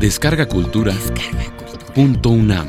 Descarga 0.00 0.48
Cultura. 0.48 0.94
Punto 1.94 2.30
UNAM. 2.30 2.66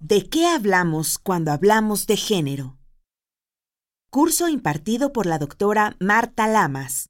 ¿De 0.00 0.28
qué 0.28 0.46
hablamos 0.48 1.16
cuando 1.16 1.50
hablamos 1.50 2.06
de 2.06 2.18
género? 2.18 2.76
Curso 4.10 4.50
impartido 4.50 5.14
por 5.14 5.24
la 5.24 5.38
doctora 5.38 5.96
Marta 5.98 6.46
Lamas. 6.46 7.08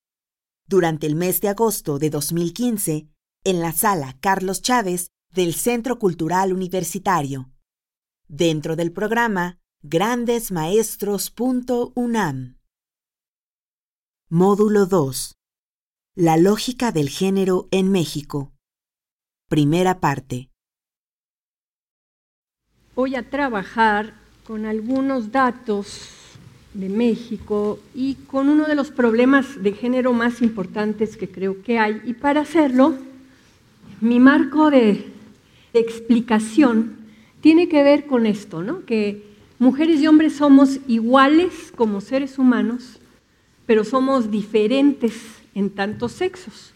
Durante 0.69 1.09
el 1.09 1.17
mes 1.17 1.41
de 1.41 1.49
agosto 1.49 1.99
de 1.99 2.11
2015, 2.11 3.09
en 3.43 3.61
la 3.61 3.73
sala 3.73 4.17
Carlos 4.21 4.63
Chávez 4.63 5.09
del 5.33 5.55
Centro 5.55 5.99
Cultural 5.99 6.53
Universitario. 6.53 7.51
Dentro 8.29 8.77
del 8.77 8.93
programa 8.93 9.59
grandesmaestros.unam. 9.87 12.57
Módulo 14.31 14.87
2. 14.87 15.35
La 16.17 16.39
lógica 16.39 16.91
del 16.91 17.11
género 17.11 17.69
en 17.71 17.93
México. 17.93 18.55
Primera 19.51 20.01
parte. 20.01 20.49
Voy 22.95 23.15
a 23.15 23.29
trabajar 23.29 24.15
con 24.47 24.65
algunos 24.65 25.31
datos 25.31 26.09
de 26.73 26.89
México 26.89 27.79
y 27.95 28.15
con 28.15 28.49
uno 28.49 28.67
de 28.67 28.77
los 28.77 28.91
problemas 28.91 29.63
de 29.63 29.73
género 29.73 30.15
más 30.15 30.41
importantes 30.41 31.19
que 31.19 31.29
creo 31.29 31.63
que 31.63 31.79
hay. 31.79 32.01
Y 32.07 32.15
para 32.15 32.41
hacerlo, 32.41 32.95
mi 34.01 34.19
marco 34.19 34.71
de, 34.71 35.13
explicación 35.75 36.97
tiene 37.43 37.69
que 37.69 37.83
ver 37.83 38.07
con 38.07 38.25
esto, 38.25 38.63
¿no? 38.63 38.87
Que 38.87 39.34
mujeres 39.59 40.01
y 40.01 40.07
hombres 40.07 40.37
somos 40.37 40.79
iguales 40.87 41.73
como 41.75 42.01
seres 42.01 42.39
humanos, 42.39 42.99
pero 43.67 43.85
somos 43.85 44.31
diferentes 44.31 45.15
en 45.55 45.71
tantos 45.71 46.13
sexos. 46.13 46.73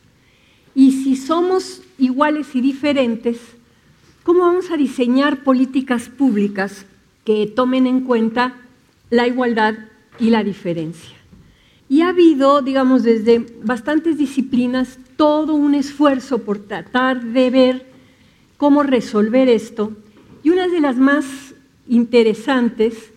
Y 0.75 0.93
si 0.93 1.17
somos 1.17 1.83
iguales 1.99 2.55
y 2.55 2.61
diferentes, 2.61 3.39
¿cómo 4.23 4.41
vamos 4.41 4.71
a 4.71 4.77
diseñar 4.77 5.43
políticas 5.43 6.09
públicas 6.09 6.87
que 7.25 7.47
tomen 7.47 7.87
en 7.87 8.01
cuenta 8.01 8.55
la 9.11 9.27
igualdad 9.27 9.75
y 10.19 10.31
la 10.31 10.45
diferencia? 10.45 11.17
Y 11.89 12.03
ha 12.03 12.11
habido, 12.11 12.63
digamos, 12.63 13.03
desde 13.03 13.45
bastantes 13.63 14.19
disciplinas 14.19 14.99
todo 15.17 15.55
un 15.55 15.75
esfuerzo 15.75 16.39
por 16.39 16.59
tratar 16.59 17.25
de 17.25 17.51
ver 17.51 17.87
cómo 18.57 18.83
resolver 18.83 19.49
esto. 19.49 19.93
Y 20.43 20.51
una 20.51 20.69
de 20.69 20.81
las 20.81 20.97
más 20.97 21.55
interesantes 21.89 23.13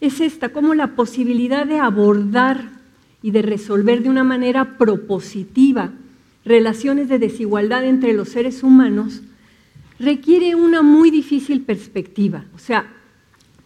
es 0.00 0.20
esta, 0.20 0.50
como 0.50 0.74
la 0.74 0.94
posibilidad 0.94 1.66
de 1.66 1.78
abordar 1.78 2.70
y 3.22 3.30
de 3.30 3.42
resolver 3.42 4.02
de 4.02 4.10
una 4.10 4.24
manera 4.24 4.76
propositiva 4.76 5.92
relaciones 6.44 7.08
de 7.08 7.18
desigualdad 7.18 7.84
entre 7.84 8.12
los 8.12 8.28
seres 8.28 8.62
humanos 8.62 9.22
requiere 9.98 10.54
una 10.54 10.82
muy 10.82 11.10
difícil 11.10 11.62
perspectiva. 11.62 12.44
O 12.54 12.58
sea, 12.58 12.86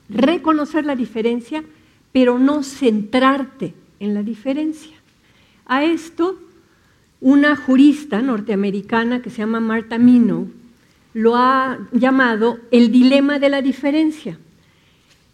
reconocer 0.08 0.84
la 0.84 0.94
diferencia, 0.94 1.64
pero 2.12 2.38
no 2.38 2.62
centrarte 2.62 3.74
en 3.98 4.14
la 4.14 4.22
diferencia. 4.22 4.96
A 5.66 5.84
esto, 5.84 6.38
una 7.20 7.56
jurista 7.56 8.22
norteamericana 8.22 9.20
que 9.22 9.30
se 9.30 9.38
llama 9.38 9.60
Martha 9.60 9.98
Minow 9.98 10.48
lo 11.14 11.36
ha 11.36 11.78
llamado 11.92 12.58
el 12.70 12.90
dilema 12.92 13.38
de 13.38 13.48
la 13.48 13.62
diferencia. 13.62 14.38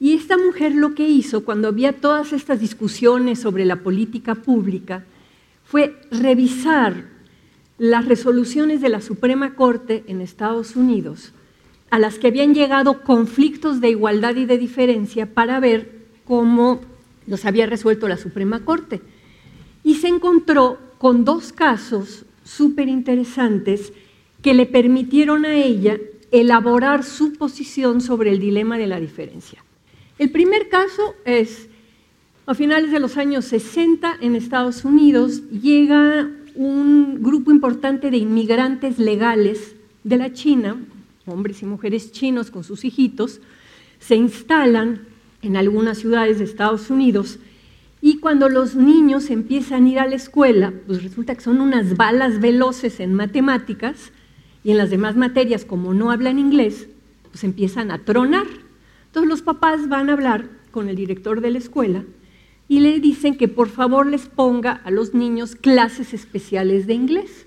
Y 0.00 0.14
esta 0.14 0.36
mujer 0.36 0.74
lo 0.74 0.94
que 0.94 1.08
hizo 1.08 1.44
cuando 1.44 1.68
había 1.68 1.92
todas 1.92 2.32
estas 2.32 2.60
discusiones 2.60 3.40
sobre 3.40 3.64
la 3.64 3.76
política 3.76 4.34
pública 4.34 5.04
fue 5.64 6.00
revisar 6.10 7.06
las 7.78 8.04
resoluciones 8.04 8.80
de 8.80 8.88
la 8.88 9.00
Suprema 9.00 9.54
Corte 9.54 10.04
en 10.06 10.20
Estados 10.20 10.76
Unidos 10.76 11.32
a 11.94 11.98
las 12.00 12.18
que 12.18 12.26
habían 12.26 12.54
llegado 12.54 13.02
conflictos 13.02 13.80
de 13.80 13.90
igualdad 13.90 14.34
y 14.34 14.46
de 14.46 14.58
diferencia 14.58 15.32
para 15.32 15.60
ver 15.60 15.92
cómo 16.24 16.80
los 17.28 17.44
había 17.44 17.66
resuelto 17.66 18.08
la 18.08 18.16
Suprema 18.16 18.64
Corte. 18.64 19.00
Y 19.84 19.94
se 19.94 20.08
encontró 20.08 20.80
con 20.98 21.24
dos 21.24 21.52
casos 21.52 22.24
súper 22.42 22.88
interesantes 22.88 23.92
que 24.44 24.52
le 24.52 24.66
permitieron 24.66 25.46
a 25.46 25.56
ella 25.56 25.98
elaborar 26.30 27.02
su 27.02 27.32
posición 27.32 28.02
sobre 28.02 28.30
el 28.30 28.38
dilema 28.38 28.76
de 28.76 28.86
la 28.86 29.00
diferencia. 29.00 29.64
El 30.18 30.30
primer 30.30 30.68
caso 30.68 31.14
es, 31.24 31.70
a 32.44 32.52
finales 32.52 32.92
de 32.92 33.00
los 33.00 33.16
años 33.16 33.46
60 33.46 34.18
en 34.20 34.36
Estados 34.36 34.84
Unidos 34.84 35.48
llega 35.48 36.30
un 36.54 37.22
grupo 37.22 37.52
importante 37.52 38.10
de 38.10 38.18
inmigrantes 38.18 38.98
legales 38.98 39.76
de 40.02 40.18
la 40.18 40.34
China, 40.34 40.76
hombres 41.24 41.62
y 41.62 41.64
mujeres 41.64 42.12
chinos 42.12 42.50
con 42.50 42.64
sus 42.64 42.84
hijitos, 42.84 43.40
se 43.98 44.14
instalan 44.14 45.06
en 45.40 45.56
algunas 45.56 45.96
ciudades 45.96 46.38
de 46.38 46.44
Estados 46.44 46.90
Unidos 46.90 47.38
y 48.02 48.18
cuando 48.18 48.50
los 48.50 48.74
niños 48.74 49.30
empiezan 49.30 49.86
a 49.86 49.88
ir 49.88 49.98
a 50.00 50.06
la 50.06 50.16
escuela, 50.16 50.74
pues 50.86 51.02
resulta 51.02 51.34
que 51.34 51.40
son 51.40 51.62
unas 51.62 51.96
balas 51.96 52.40
veloces 52.40 53.00
en 53.00 53.14
matemáticas 53.14 54.12
y 54.64 54.70
en 54.70 54.78
las 54.78 54.90
demás 54.90 55.14
materias, 55.14 55.64
como 55.64 55.92
no 55.94 56.10
hablan 56.10 56.38
inglés, 56.38 56.88
pues 57.30 57.44
empiezan 57.44 57.90
a 57.90 57.98
tronar. 58.04 58.46
Entonces 59.06 59.28
los 59.28 59.42
papás 59.42 59.88
van 59.88 60.08
a 60.08 60.14
hablar 60.14 60.48
con 60.70 60.88
el 60.88 60.96
director 60.96 61.42
de 61.42 61.50
la 61.50 61.58
escuela 61.58 62.02
y 62.66 62.80
le 62.80 62.98
dicen 62.98 63.36
que 63.36 63.46
por 63.46 63.68
favor 63.68 64.06
les 64.06 64.26
ponga 64.26 64.72
a 64.72 64.90
los 64.90 65.12
niños 65.12 65.54
clases 65.54 66.14
especiales 66.14 66.86
de 66.86 66.94
inglés. 66.94 67.46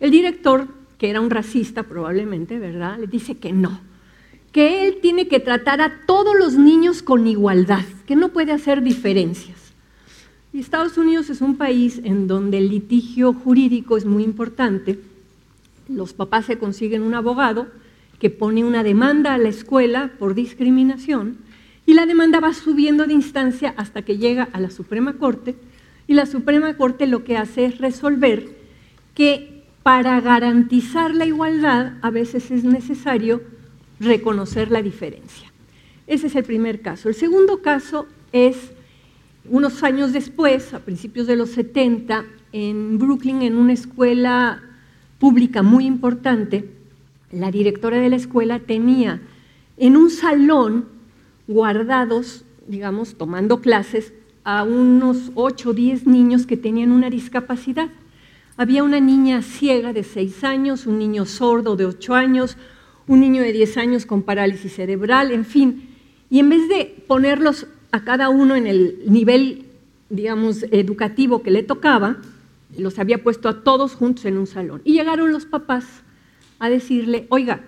El 0.00 0.10
director, 0.10 0.66
que 0.96 1.10
era 1.10 1.20
un 1.20 1.30
racista 1.30 1.82
probablemente, 1.82 2.58
¿verdad? 2.58 2.98
Le 2.98 3.06
dice 3.06 3.36
que 3.36 3.52
no, 3.52 3.80
que 4.50 4.88
él 4.88 4.98
tiene 5.02 5.28
que 5.28 5.40
tratar 5.40 5.82
a 5.82 6.06
todos 6.06 6.34
los 6.36 6.54
niños 6.54 7.02
con 7.02 7.26
igualdad, 7.26 7.84
que 8.06 8.16
no 8.16 8.30
puede 8.30 8.52
hacer 8.52 8.82
diferencias. 8.82 9.58
Y 10.54 10.58
Estados 10.58 10.96
Unidos 10.96 11.28
es 11.28 11.42
un 11.42 11.56
país 11.56 12.00
en 12.02 12.26
donde 12.26 12.58
el 12.58 12.70
litigio 12.70 13.34
jurídico 13.34 13.98
es 13.98 14.06
muy 14.06 14.24
importante 14.24 14.98
los 15.90 16.14
papás 16.14 16.46
se 16.46 16.58
consiguen 16.58 17.02
un 17.02 17.14
abogado 17.14 17.68
que 18.18 18.30
pone 18.30 18.64
una 18.64 18.82
demanda 18.82 19.34
a 19.34 19.38
la 19.38 19.48
escuela 19.48 20.12
por 20.18 20.34
discriminación 20.34 21.38
y 21.86 21.94
la 21.94 22.06
demanda 22.06 22.40
va 22.40 22.52
subiendo 22.54 23.06
de 23.06 23.14
instancia 23.14 23.74
hasta 23.76 24.02
que 24.02 24.18
llega 24.18 24.48
a 24.52 24.60
la 24.60 24.70
Suprema 24.70 25.14
Corte 25.14 25.56
y 26.06 26.14
la 26.14 26.26
Suprema 26.26 26.76
Corte 26.76 27.06
lo 27.06 27.24
que 27.24 27.36
hace 27.36 27.64
es 27.64 27.78
resolver 27.78 28.56
que 29.14 29.64
para 29.82 30.20
garantizar 30.20 31.14
la 31.14 31.26
igualdad 31.26 31.94
a 32.02 32.10
veces 32.10 32.50
es 32.50 32.64
necesario 32.64 33.42
reconocer 33.98 34.70
la 34.70 34.82
diferencia. 34.82 35.50
Ese 36.06 36.26
es 36.26 36.36
el 36.36 36.44
primer 36.44 36.80
caso. 36.80 37.08
El 37.08 37.14
segundo 37.14 37.62
caso 37.62 38.06
es 38.32 38.72
unos 39.48 39.82
años 39.82 40.12
después, 40.12 40.74
a 40.74 40.80
principios 40.80 41.26
de 41.26 41.36
los 41.36 41.50
70, 41.50 42.24
en 42.52 42.98
Brooklyn, 42.98 43.42
en 43.42 43.56
una 43.56 43.72
escuela 43.72 44.62
pública 45.20 45.62
muy 45.62 45.86
importante, 45.86 46.68
la 47.30 47.52
directora 47.52 47.98
de 48.00 48.08
la 48.08 48.16
escuela 48.16 48.58
tenía 48.58 49.20
en 49.76 49.96
un 49.96 50.10
salón 50.10 50.86
guardados, 51.46 52.44
digamos, 52.66 53.14
tomando 53.14 53.60
clases, 53.60 54.12
a 54.42 54.64
unos 54.64 55.30
8 55.34 55.70
o 55.70 55.72
10 55.74 56.06
niños 56.06 56.46
que 56.46 56.56
tenían 56.56 56.90
una 56.90 57.10
discapacidad. 57.10 57.90
Había 58.56 58.82
una 58.82 58.98
niña 58.98 59.42
ciega 59.42 59.92
de 59.92 60.02
6 60.02 60.42
años, 60.44 60.86
un 60.86 60.98
niño 60.98 61.26
sordo 61.26 61.76
de 61.76 61.86
8 61.86 62.14
años, 62.14 62.56
un 63.06 63.20
niño 63.20 63.42
de 63.42 63.52
10 63.52 63.76
años 63.76 64.06
con 64.06 64.22
parálisis 64.22 64.74
cerebral, 64.74 65.30
en 65.30 65.44
fin. 65.44 65.88
Y 66.30 66.38
en 66.38 66.48
vez 66.48 66.68
de 66.68 67.04
ponerlos 67.06 67.66
a 67.92 68.04
cada 68.04 68.30
uno 68.30 68.56
en 68.56 68.66
el 68.66 69.02
nivel, 69.06 69.66
digamos, 70.08 70.64
educativo 70.70 71.42
que 71.42 71.50
le 71.50 71.62
tocaba, 71.62 72.18
los 72.76 72.98
había 72.98 73.22
puesto 73.22 73.48
a 73.48 73.62
todos 73.62 73.94
juntos 73.94 74.24
en 74.24 74.38
un 74.38 74.46
salón. 74.46 74.82
Y 74.84 74.92
llegaron 74.92 75.32
los 75.32 75.46
papás 75.46 76.02
a 76.58 76.68
decirle, 76.68 77.26
oiga, 77.30 77.62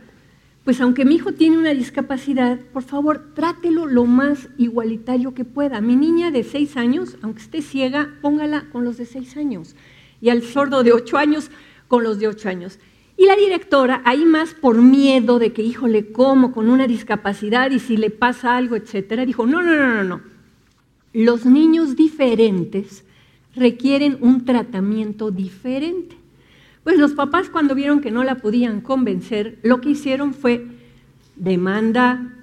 pues 0.65 0.81
aunque 0.81 1.05
mi 1.05 1.17
hijo 1.17 1.33
tiene 1.33 1.59
una 1.59 1.75
discapacidad, 1.75 2.61
por 2.73 2.85
favor, 2.85 3.35
trátelo 3.35 3.87
lo 3.87 4.05
más 4.05 4.49
igualitario 4.59 5.35
que 5.35 5.45
pueda. 5.45 5.81
Mi 5.81 5.97
niña 5.97 6.31
de 6.31 6.45
seis 6.45 6.77
años, 6.77 7.17
aunque 7.21 7.43
esté 7.43 7.63
ciega, 7.63 8.15
póngala 8.23 8.67
con 8.71 8.85
los 8.85 8.97
de 8.97 9.07
seis 9.07 9.37
años. 9.37 9.75
Y 10.21 10.31
al 10.31 10.43
sordo 10.43 10.85
de 10.85 10.93
ocho 10.93 11.19
años, 11.19 11.51
con 11.89 12.05
los 12.05 12.21
de 12.21 12.29
ocho 12.29 12.49
años. 12.49 12.79
Y 13.17 13.27
la 13.27 13.35
directora, 13.35 14.03
ahí 14.05 14.25
más 14.25 14.55
por 14.55 14.81
miedo 14.81 15.41
de 15.41 15.53
que, 15.53 15.63
híjole, 15.63 16.13
¿cómo? 16.13 16.53
Con 16.53 16.69
una 16.71 16.87
discapacidad 16.87 17.71
y 17.73 17.81
si 17.81 17.97
le 17.97 18.11
pasa 18.11 18.57
algo, 18.57 18.77
etcétera, 18.77 19.27
dijo, 19.27 19.47
no, 19.47 19.63
no, 19.63 19.75
no, 19.75 19.95
no, 19.95 20.05
no. 20.05 20.21
Los 21.13 21.45
niños 21.45 21.97
diferentes 21.97 23.05
requieren 23.55 24.19
un 24.21 24.45
tratamiento 24.45 25.31
diferente. 25.31 26.17
Pues 26.85 26.99
los 26.99 27.13
papás 27.13 27.49
cuando 27.49 27.75
vieron 27.75 28.01
que 28.01 28.11
no 28.11 28.25
la 28.25 28.37
podían 28.37 28.81
convencer, 28.81 29.59
lo 29.63 29.81
que 29.81 29.91
hicieron 29.91 30.35
fue 30.35 30.67
demanda 31.37 32.35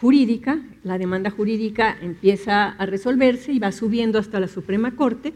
jurídica, 0.00 0.60
la 0.84 0.98
demanda 0.98 1.30
jurídica 1.30 1.96
empieza 2.00 2.68
a 2.68 2.86
resolverse 2.86 3.52
y 3.52 3.58
va 3.58 3.72
subiendo 3.72 4.18
hasta 4.18 4.40
la 4.40 4.48
Suprema 4.48 4.94
Corte, 4.94 5.32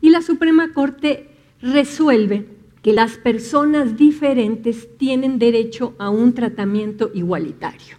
y 0.00 0.10
la 0.10 0.22
Suprema 0.22 0.72
Corte 0.72 1.28
resuelve 1.60 2.46
que 2.82 2.92
las 2.92 3.16
personas 3.16 3.96
diferentes 3.96 4.96
tienen 4.96 5.38
derecho 5.38 5.94
a 5.98 6.10
un 6.10 6.32
tratamiento 6.34 7.10
igualitario. 7.12 7.96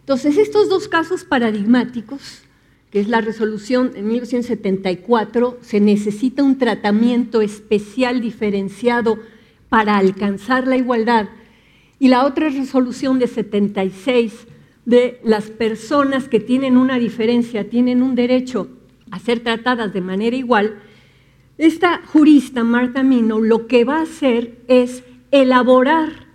Entonces, 0.00 0.38
estos 0.38 0.68
dos 0.68 0.88
casos 0.88 1.24
paradigmáticos, 1.24 2.42
que 2.92 3.00
es 3.00 3.08
la 3.08 3.22
resolución 3.22 3.92
en 3.96 4.06
1974, 4.06 5.58
se 5.62 5.80
necesita 5.80 6.42
un 6.42 6.58
tratamiento 6.58 7.40
especial 7.40 8.20
diferenciado 8.20 9.18
para 9.70 9.96
alcanzar 9.96 10.68
la 10.68 10.76
igualdad, 10.76 11.30
y 11.98 12.08
la 12.08 12.26
otra 12.26 12.50
resolución 12.50 13.18
de 13.18 13.28
76 13.28 14.46
de 14.84 15.20
las 15.24 15.50
personas 15.50 16.28
que 16.28 16.40
tienen 16.40 16.76
una 16.76 16.98
diferencia, 16.98 17.70
tienen 17.70 18.02
un 18.02 18.14
derecho 18.14 18.68
a 19.10 19.18
ser 19.18 19.40
tratadas 19.40 19.92
de 19.92 20.00
manera 20.00 20.36
igual, 20.36 20.76
esta 21.58 22.02
jurista, 22.04 22.64
Marta 22.64 23.02
Mino, 23.02 23.38
lo 23.40 23.66
que 23.66 23.84
va 23.84 23.98
a 23.98 24.02
hacer 24.02 24.58
es 24.68 25.04
elaborar 25.30 26.26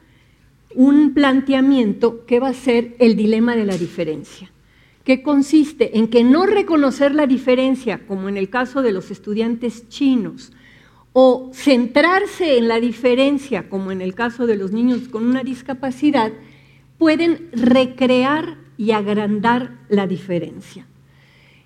un 0.73 1.13
planteamiento 1.13 2.25
que 2.25 2.39
va 2.39 2.49
a 2.49 2.53
ser 2.53 2.95
el 2.99 3.15
dilema 3.15 3.55
de 3.55 3.65
la 3.65 3.77
diferencia, 3.77 4.51
que 5.07 5.23
consiste 5.23 5.97
en 5.97 6.09
que 6.09 6.25
no 6.25 6.45
reconocer 6.45 7.15
la 7.15 7.27
diferencia, 7.27 8.05
como 8.07 8.27
en 8.27 8.35
el 8.35 8.49
caso 8.49 8.81
de 8.81 8.91
los 8.91 9.09
estudiantes 9.09 9.87
chinos, 9.87 10.51
o 11.13 11.49
centrarse 11.53 12.57
en 12.57 12.67
la 12.67 12.81
diferencia, 12.81 13.69
como 13.69 13.93
en 13.93 14.01
el 14.01 14.13
caso 14.15 14.47
de 14.47 14.57
los 14.57 14.73
niños 14.73 15.07
con 15.07 15.25
una 15.25 15.43
discapacidad, 15.43 16.33
pueden 16.97 17.47
recrear 17.53 18.57
y 18.77 18.91
agrandar 18.91 19.77
la 19.87 20.07
diferencia. 20.07 20.85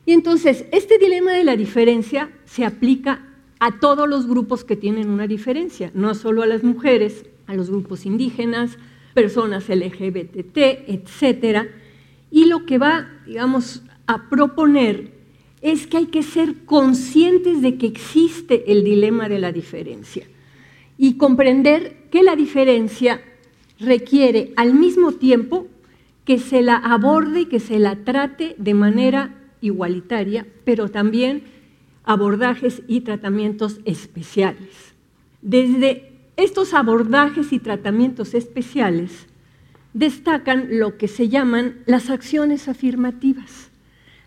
Y 0.06 0.12
entonces, 0.12 0.66
este 0.72 1.00
dilema 1.00 1.32
de 1.32 1.44
la 1.44 1.56
diferencia 1.56 2.30
se 2.46 2.64
aplica 2.64 3.26
a 3.58 3.80
todos 3.80 4.08
los 4.08 4.28
grupos 4.28 4.64
que 4.64 4.76
tienen 4.76 5.10
una 5.10 5.26
diferencia, 5.26 5.90
no 5.96 6.14
solo 6.14 6.44
a 6.44 6.46
las 6.46 6.64
mujeres, 6.64 7.26
a 7.48 7.56
los 7.56 7.72
grupos 7.72 8.06
indígenas, 8.06 8.78
personas 9.16 9.68
LGBT, 9.68 10.58
etcétera. 10.86 11.81
Y 12.32 12.46
lo 12.46 12.66
que 12.66 12.78
va, 12.78 13.10
digamos, 13.28 13.84
a 14.08 14.30
proponer 14.30 15.12
es 15.62 15.86
que 15.86 15.98
hay 15.98 16.06
que 16.08 16.24
ser 16.24 16.66
conscientes 16.66 17.62
de 17.62 17.78
que 17.78 17.86
existe 17.86 18.72
el 18.72 18.84
dilema 18.84 19.30
de 19.30 19.40
la 19.40 19.52
diferencia 19.52 20.26
y 20.98 21.18
comprender 21.18 22.08
que 22.10 22.24
la 22.24 22.36
diferencia 22.36 23.22
requiere 23.80 24.54
al 24.56 24.74
mismo 24.74 25.12
tiempo 25.12 25.68
que 26.26 26.40
se 26.40 26.62
la 26.62 26.78
aborde 26.78 27.42
y 27.42 27.46
que 27.46 27.60
se 27.60 27.80
la 27.80 27.96
trate 28.04 28.56
de 28.58 28.74
manera 28.74 29.36
igualitaria, 29.62 30.48
pero 30.64 30.90
también 30.90 31.44
abordajes 32.04 32.82
y 32.88 33.02
tratamientos 33.02 33.80
especiales. 33.86 34.94
Desde 35.42 36.12
estos 36.38 36.74
abordajes 36.74 37.52
y 37.54 37.60
tratamientos 37.60 38.34
especiales 38.34 39.28
destacan 39.94 40.80
lo 40.80 40.98
que 40.98 41.08
se 41.08 41.30
llaman 41.30 41.80
las 41.86 42.10
acciones 42.10 42.68
afirmativas. 42.68 43.70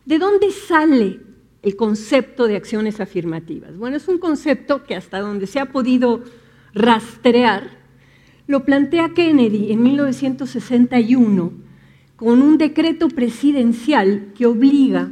¿De 0.05 0.19
dónde 0.19 0.51
sale 0.51 1.21
el 1.63 1.77
concepto 1.77 2.47
de 2.47 2.57
acciones 2.57 3.01
afirmativas? 3.01 3.77
Bueno, 3.77 3.97
es 3.97 4.07
un 4.09 4.19
concepto 4.19 4.85
que 4.85 4.95
hasta 4.95 5.21
donde 5.21 5.47
se 5.47 5.61
ha 5.61 5.67
podido 5.67 6.23
rastrear, 6.75 7.71
lo 8.47 8.65
plantea 8.65 9.15
Kennedy 9.15 9.73
en 9.73 9.83
1961 9.83 11.53
con 12.17 12.43
un 12.43 12.59
decreto 12.59 13.09
presidencial 13.09 14.33
que 14.35 14.47
obliga 14.47 15.11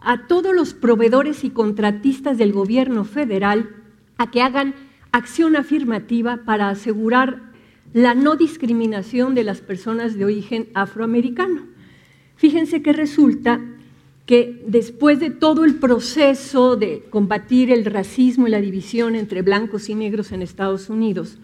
a 0.00 0.26
todos 0.26 0.54
los 0.54 0.74
proveedores 0.74 1.44
y 1.44 1.50
contratistas 1.50 2.38
del 2.38 2.52
gobierno 2.52 3.04
federal 3.04 3.70
a 4.18 4.30
que 4.30 4.42
hagan 4.42 4.74
acción 5.12 5.56
afirmativa 5.56 6.40
para 6.44 6.68
asegurar 6.68 7.47
la 7.92 8.14
no 8.14 8.36
discriminación 8.36 9.34
de 9.34 9.44
las 9.44 9.60
personas 9.60 10.16
de 10.16 10.24
origen 10.24 10.68
afroamericano. 10.74 11.62
Fíjense 12.36 12.82
que 12.82 12.92
resulta 12.92 13.60
que 14.26 14.62
después 14.66 15.20
de 15.20 15.30
todo 15.30 15.64
el 15.64 15.76
proceso 15.76 16.76
de 16.76 17.04
combatir 17.10 17.70
el 17.70 17.86
racismo 17.86 18.46
y 18.46 18.50
la 18.50 18.60
división 18.60 19.16
entre 19.16 19.42
blancos 19.42 19.88
y 19.88 19.94
negros 19.94 20.32
en 20.32 20.42
Estados 20.42 20.90
Unidos, 20.90 21.38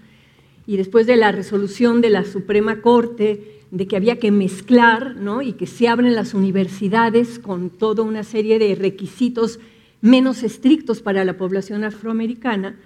y 0.67 0.77
después 0.77 1.07
de 1.07 1.17
la 1.17 1.33
resolución 1.33 2.01
de 2.01 2.11
la 2.11 2.25
Suprema 2.25 2.81
Corte 2.81 3.61
de 3.71 3.87
que 3.87 3.97
había 3.97 4.19
que 4.19 4.31
mezclar 4.31 5.17
¿no? 5.17 5.43
y 5.43 5.55
que 5.55 5.67
se 5.67 5.89
abren 5.89 6.15
las 6.15 6.33
universidades 6.33 7.39
con 7.39 7.71
toda 7.71 8.03
una 8.03 8.23
serie 8.23 8.59
de 8.59 8.75
requisitos 8.75 9.59
menos 10.01 10.43
estrictos 10.43 11.01
para 11.01 11.25
la 11.25 11.37
población 11.37 11.85
afroamericana, 11.85 12.77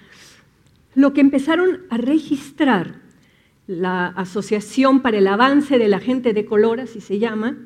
lo 0.94 1.12
que 1.12 1.20
empezaron 1.20 1.82
a 1.90 1.98
registrar 1.98 3.07
la 3.68 4.06
Asociación 4.06 5.02
para 5.02 5.18
el 5.18 5.28
Avance 5.28 5.78
de 5.78 5.88
la 5.88 6.00
Gente 6.00 6.32
de 6.32 6.46
Color, 6.46 6.80
así 6.80 7.00
se 7.00 7.18
llama, 7.18 7.56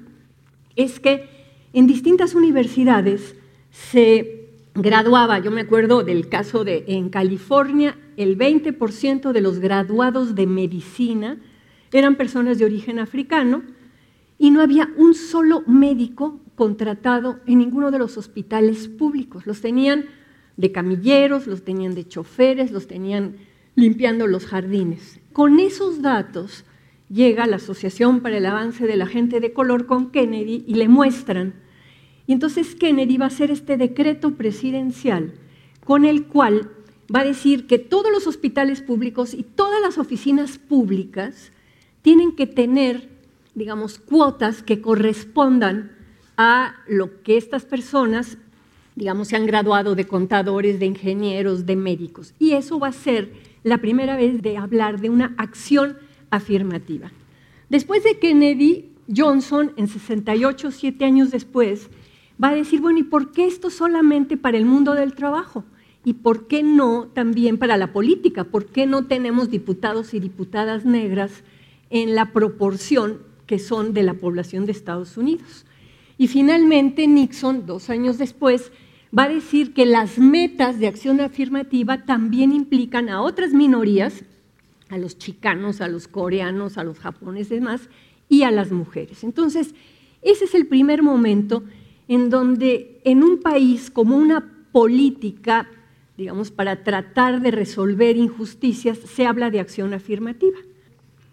es 0.75 1.01
que 1.01 1.31
en 1.73 1.87
distintas 1.87 2.35
universidades 2.35 3.37
se 3.71 4.51
graduaba, 4.75 5.39
yo 5.39 5.53
me 5.53 5.61
acuerdo 5.61 6.03
del 6.03 6.29
caso 6.29 6.65
de 6.65 6.85
en 6.89 7.09
California, 7.09 7.97
el 8.17 8.37
20% 8.37 9.31
de 9.31 9.41
los 9.41 9.61
graduados 9.61 10.35
de 10.35 10.47
medicina 10.47 11.39
eran 11.93 12.17
personas 12.17 12.59
de 12.59 12.65
origen 12.65 12.99
africano 12.99 13.63
y 14.39 14.51
no 14.51 14.61
había 14.61 14.91
un 14.97 15.15
solo 15.15 15.63
médico 15.69 16.41
contratado 16.57 17.39
en 17.47 17.59
ninguno 17.59 17.93
de 17.93 17.99
los 17.99 18.19
hospitales 18.19 18.89
públicos. 18.89 19.47
Los 19.47 19.61
tenían 19.61 20.07
de 20.57 20.73
camilleros, 20.73 21.47
los 21.47 21.63
tenían 21.63 21.95
de 21.95 22.09
choferes, 22.09 22.73
los 22.73 22.89
tenían 22.89 23.37
limpiando 23.77 24.27
los 24.27 24.47
jardines. 24.47 25.22
Con 25.33 25.61
esos 25.61 26.03
datos 26.03 26.65
llega 27.09 27.47
la 27.47 27.57
Asociación 27.57 28.21
para 28.21 28.39
el 28.39 28.47
Avance 28.47 28.87
de 28.87 28.97
la 28.97 29.07
Gente 29.07 29.41
de 29.41 29.53
Color 29.53 29.87
con 29.87 30.11
Kennedy 30.11 30.65
y 30.67 30.75
le 30.75 30.89
muestran 30.89 31.55
y 32.27 32.33
entonces 32.33 32.75
Kennedy 32.75 33.17
va 33.17 33.27
a 33.27 33.29
hacer 33.29 33.51
este 33.51 33.77
decreto 33.77 34.33
presidencial 34.33 35.35
con 35.85 36.05
el 36.05 36.27
cual 36.27 36.71
va 37.15 37.21
a 37.21 37.25
decir 37.25 37.67
que 37.67 37.79
todos 37.79 38.13
los 38.13 38.27
hospitales 38.27 38.81
públicos 38.81 39.35
y 39.35 39.43
todas 39.43 39.81
las 39.81 39.99
oficinas 39.99 40.59
públicas 40.59 41.53
tienen 42.03 42.35
que 42.35 42.47
tener, 42.47 43.09
digamos, 43.55 43.99
cuotas 43.99 44.63
que 44.63 44.81
correspondan 44.81 45.93
a 46.37 46.77
lo 46.89 47.23
que 47.23 47.37
estas 47.37 47.65
personas, 47.65 48.39
digamos, 48.97 49.29
se 49.29 49.37
han 49.37 49.47
graduado 49.47 49.95
de 49.95 50.07
contadores, 50.07 50.79
de 50.79 50.87
ingenieros, 50.87 51.67
de 51.67 51.77
médicos. 51.77 52.35
Y 52.39 52.53
eso 52.53 52.79
va 52.79 52.89
a 52.89 52.93
ser 52.93 53.33
la 53.65 53.79
primera 53.79 54.17
vez 54.17 54.43
de 54.43 54.57
hablar 54.57 55.01
de 55.01 55.11
una 55.11 55.35
acción 55.39 55.97
afirmativa. 56.31 57.13
Después 57.69 58.05
de 58.05 58.19
Kennedy, 58.19 58.91
Johnson, 59.15 59.73
en 59.77 59.89
68, 59.89 60.71
siete 60.71 61.05
años 61.05 61.31
después, 61.31 61.89
va 62.43 62.51
a 62.51 62.55
decir, 62.55 62.81
bueno, 62.81 62.99
¿y 62.99 63.05
por 63.05 63.33
qué 63.33 63.47
esto 63.47 63.71
solamente 63.71 64.37
para 64.37 64.57
el 64.57 64.65
mundo 64.65 64.95
del 64.95 65.15
trabajo? 65.15 65.65
¿Y 66.05 66.15
por 66.15 66.49
qué 66.49 66.63
no 66.63 67.09
también 67.13 67.59
para 67.59 67.77
la 67.77 67.93
política? 67.93 68.45
¿Por 68.45 68.67
qué 68.67 68.87
no 68.87 69.07
tenemos 69.07 69.51
diputados 69.51 70.15
y 70.15 70.21
diputadas 70.21 70.85
negras 70.85 71.45
en 71.91 72.15
la 72.15 72.33
proporción 72.33 73.21
que 73.47 73.59
son 73.59 73.95
de 73.95 74.03
la 74.03 74.15
población 74.15 74.67
de 74.67 74.73
Estados 74.73 75.17
Unidos? 75.17 75.65
Y 76.19 76.27
finalmente 76.27 77.07
Nixon, 77.07 77.67
dos 77.67 77.89
años 77.89 78.19
después, 78.19 78.73
va 79.17 79.25
a 79.25 79.29
decir 79.29 79.75
que 79.75 79.87
las 79.87 80.19
metas 80.19 80.79
de 80.79 80.87
acción 80.87 81.21
afirmativa 81.21 82.05
también 82.05 82.53
implican 82.53 83.09
a 83.09 83.23
otras 83.23 83.53
minorías, 83.53 84.25
a 84.89 84.99
los 84.99 85.19
chicanos, 85.19 85.81
a 85.81 85.89
los 85.89 86.09
coreanos, 86.09 86.79
a 86.79 86.85
los 86.85 86.99
japoneses 86.99 87.61
más, 87.61 87.89
y 88.29 88.45
a 88.45 88.51
las 88.51 88.73
mujeres. 88.73 89.25
Entonces, 89.25 89.75
ese 90.23 90.47
es 90.47 90.55
el 90.55 90.67
primer 90.67 91.03
momento 91.03 91.63
en 92.09 92.31
donde 92.31 93.01
en 93.05 93.23
un 93.23 93.41
país 93.41 93.91
como 93.91 94.17
una 94.17 94.51
política, 94.73 95.69
digamos, 96.17 96.51
para 96.51 96.83
tratar 96.83 97.43
de 97.43 97.51
resolver 97.51 98.17
injusticias, 98.17 98.99
se 98.99 99.27
habla 99.27 99.51
de 99.51 99.61
acción 99.61 99.93
afirmativa. 99.93 100.59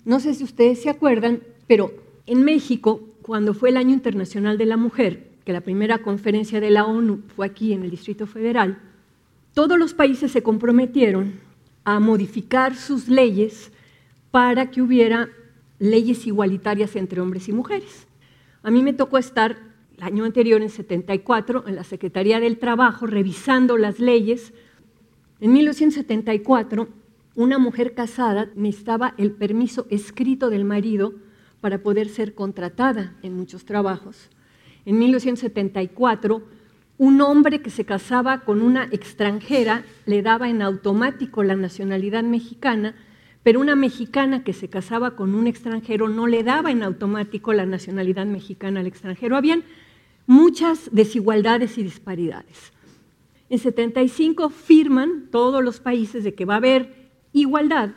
No 0.03 0.19
sé 0.19 0.33
si 0.33 0.43
ustedes 0.43 0.81
se 0.81 0.89
acuerdan, 0.89 1.41
pero 1.67 1.93
en 2.25 2.43
México, 2.43 3.01
cuando 3.21 3.53
fue 3.53 3.69
el 3.69 3.77
Año 3.77 3.93
Internacional 3.93 4.57
de 4.57 4.65
la 4.65 4.77
Mujer, 4.77 5.29
que 5.49 5.53
la 5.53 5.61
primera 5.61 5.97
conferencia 6.03 6.61
de 6.61 6.69
la 6.69 6.85
ONU 6.85 7.23
fue 7.35 7.47
aquí 7.47 7.73
en 7.73 7.81
el 7.81 7.89
Distrito 7.89 8.27
Federal, 8.27 8.77
todos 9.55 9.79
los 9.79 9.95
países 9.95 10.31
se 10.31 10.43
comprometieron 10.43 11.39
a 11.83 11.99
modificar 11.99 12.75
sus 12.75 13.07
leyes 13.07 13.71
para 14.29 14.69
que 14.69 14.83
hubiera 14.83 15.27
leyes 15.79 16.27
igualitarias 16.27 16.95
entre 16.95 17.19
hombres 17.19 17.49
y 17.49 17.53
mujeres. 17.53 18.05
A 18.61 18.69
mí 18.69 18.83
me 18.83 18.93
tocó 18.93 19.17
estar 19.17 19.57
el 19.97 20.03
año 20.03 20.23
anterior, 20.23 20.61
en 20.61 20.69
74, 20.69 21.67
en 21.67 21.75
la 21.75 21.83
Secretaría 21.83 22.39
del 22.39 22.59
Trabajo, 22.59 23.07
revisando 23.07 23.75
las 23.75 23.99
leyes. 23.99 24.53
En 25.39 25.51
1974, 25.51 26.89
una 27.33 27.57
mujer 27.57 27.95
casada 27.95 28.51
necesitaba 28.53 29.15
el 29.17 29.31
permiso 29.31 29.87
escrito 29.89 30.51
del 30.51 30.63
marido 30.63 31.15
para 31.59 31.81
poder 31.81 32.07
ser 32.07 32.35
contratada 32.35 33.15
en 33.23 33.35
muchos 33.35 33.65
trabajos. 33.65 34.29
En 34.89 34.97
1974, 34.97 36.41
un 36.97 37.21
hombre 37.21 37.61
que 37.61 37.69
se 37.69 37.85
casaba 37.85 38.39
con 38.39 38.63
una 38.63 38.85
extranjera 38.85 39.83
le 40.07 40.23
daba 40.23 40.49
en 40.49 40.63
automático 40.63 41.43
la 41.43 41.55
nacionalidad 41.55 42.23
mexicana, 42.23 42.95
pero 43.43 43.59
una 43.59 43.75
mexicana 43.75 44.43
que 44.43 44.51
se 44.51 44.67
casaba 44.67 45.15
con 45.15 45.35
un 45.35 45.45
extranjero 45.45 46.09
no 46.09 46.25
le 46.25 46.43
daba 46.43 46.71
en 46.71 46.81
automático 46.81 47.53
la 47.53 47.67
nacionalidad 47.67 48.25
mexicana 48.25 48.79
al 48.79 48.87
extranjero. 48.87 49.37
Habían 49.37 49.63
muchas 50.25 50.89
desigualdades 50.91 51.77
y 51.77 51.83
disparidades. 51.83 52.73
En 53.51 53.59
75 53.59 54.49
firman 54.49 55.27
todos 55.29 55.63
los 55.63 55.79
países 55.79 56.23
de 56.23 56.33
que 56.33 56.45
va 56.45 56.55
a 56.55 56.57
haber 56.57 57.11
igualdad 57.31 57.91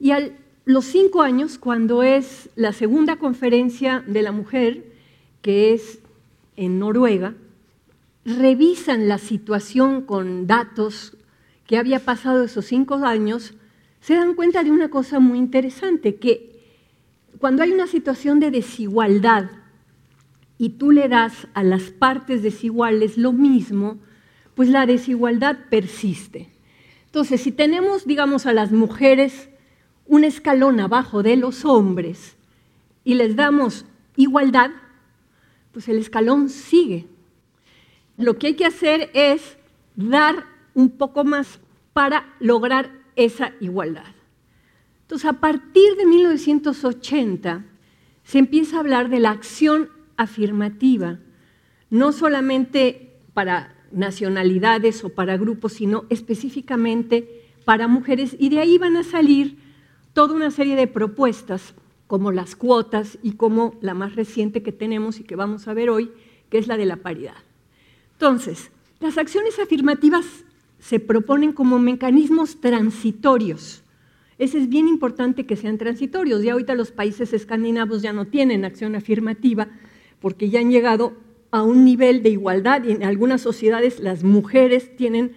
y 0.00 0.12
a 0.12 0.30
los 0.64 0.86
cinco 0.86 1.20
años, 1.20 1.58
cuando 1.58 2.02
es 2.02 2.48
la 2.56 2.72
segunda 2.72 3.16
conferencia 3.16 4.02
de 4.06 4.22
la 4.22 4.32
mujer, 4.32 4.96
que 5.42 5.74
es 5.74 6.00
en 6.56 6.78
Noruega, 6.78 7.34
revisan 8.24 9.08
la 9.08 9.18
situación 9.18 10.02
con 10.02 10.46
datos 10.46 11.16
que 11.66 11.78
había 11.78 12.00
pasado 12.00 12.44
esos 12.44 12.66
cinco 12.66 12.94
años, 12.96 13.54
se 14.00 14.14
dan 14.14 14.34
cuenta 14.34 14.62
de 14.62 14.70
una 14.70 14.88
cosa 14.88 15.20
muy 15.20 15.38
interesante, 15.38 16.16
que 16.16 16.56
cuando 17.38 17.62
hay 17.62 17.72
una 17.72 17.86
situación 17.86 18.40
de 18.40 18.50
desigualdad 18.50 19.50
y 20.58 20.70
tú 20.70 20.90
le 20.90 21.08
das 21.08 21.48
a 21.54 21.62
las 21.62 21.84
partes 21.90 22.42
desiguales 22.42 23.18
lo 23.18 23.32
mismo, 23.32 23.98
pues 24.54 24.68
la 24.70 24.86
desigualdad 24.86 25.56
persiste. 25.68 26.48
Entonces, 27.06 27.40
si 27.40 27.52
tenemos, 27.52 28.06
digamos, 28.06 28.46
a 28.46 28.52
las 28.52 28.72
mujeres 28.72 29.48
un 30.06 30.24
escalón 30.24 30.80
abajo 30.80 31.22
de 31.22 31.36
los 31.36 31.64
hombres 31.64 32.36
y 33.04 33.14
les 33.14 33.36
damos 33.36 33.84
igualdad, 34.16 34.70
pues 35.76 35.90
el 35.90 35.98
escalón 35.98 36.48
sigue. 36.48 37.04
Lo 38.16 38.38
que 38.38 38.46
hay 38.46 38.54
que 38.54 38.64
hacer 38.64 39.10
es 39.12 39.58
dar 39.94 40.46
un 40.72 40.88
poco 40.88 41.22
más 41.22 41.60
para 41.92 42.32
lograr 42.40 42.90
esa 43.14 43.52
igualdad. 43.60 44.14
Entonces, 45.02 45.28
a 45.28 45.34
partir 45.34 45.96
de 45.96 46.06
1980 46.06 47.66
se 48.24 48.38
empieza 48.38 48.76
a 48.76 48.80
hablar 48.80 49.10
de 49.10 49.20
la 49.20 49.32
acción 49.32 49.90
afirmativa, 50.16 51.18
no 51.90 52.12
solamente 52.12 53.12
para 53.34 53.74
nacionalidades 53.92 55.04
o 55.04 55.10
para 55.10 55.36
grupos, 55.36 55.74
sino 55.74 56.06
específicamente 56.08 57.52
para 57.66 57.86
mujeres, 57.86 58.34
y 58.38 58.48
de 58.48 58.60
ahí 58.60 58.78
van 58.78 58.96
a 58.96 59.02
salir 59.02 59.58
toda 60.14 60.34
una 60.34 60.50
serie 60.50 60.74
de 60.74 60.86
propuestas, 60.86 61.74
como 62.06 62.32
las 62.32 62.56
cuotas 62.56 63.18
y 63.22 63.32
como 63.32 63.74
la 63.80 63.94
más 63.94 64.14
reciente 64.14 64.62
que 64.62 64.72
tenemos 64.72 65.18
y 65.18 65.24
que 65.24 65.36
vamos 65.36 65.66
a 65.68 65.74
ver 65.74 65.90
hoy, 65.90 66.12
que 66.50 66.58
es 66.58 66.68
la 66.68 66.76
de 66.76 66.86
la 66.86 66.96
paridad. 66.96 67.36
Entonces, 68.12 68.70
las 69.00 69.18
acciones 69.18 69.58
afirmativas 69.58 70.24
se 70.78 71.00
proponen 71.00 71.52
como 71.52 71.78
mecanismos 71.78 72.60
transitorios. 72.60 73.82
Ese 74.38 74.58
es 74.58 74.68
bien 74.68 74.86
importante 74.86 75.46
que 75.46 75.56
sean 75.56 75.78
transitorios. 75.78 76.42
Ya 76.42 76.52
ahorita 76.52 76.74
los 76.74 76.92
países 76.92 77.32
escandinavos 77.32 78.02
ya 78.02 78.12
no 78.12 78.26
tienen 78.26 78.64
acción 78.64 78.94
afirmativa 78.94 79.68
porque 80.20 80.50
ya 80.50 80.60
han 80.60 80.70
llegado 80.70 81.14
a 81.50 81.62
un 81.62 81.84
nivel 81.84 82.22
de 82.22 82.30
igualdad 82.30 82.84
y 82.84 82.92
en 82.92 83.02
algunas 83.02 83.40
sociedades 83.40 84.00
las 84.00 84.24
mujeres 84.24 84.94
tienen 84.96 85.32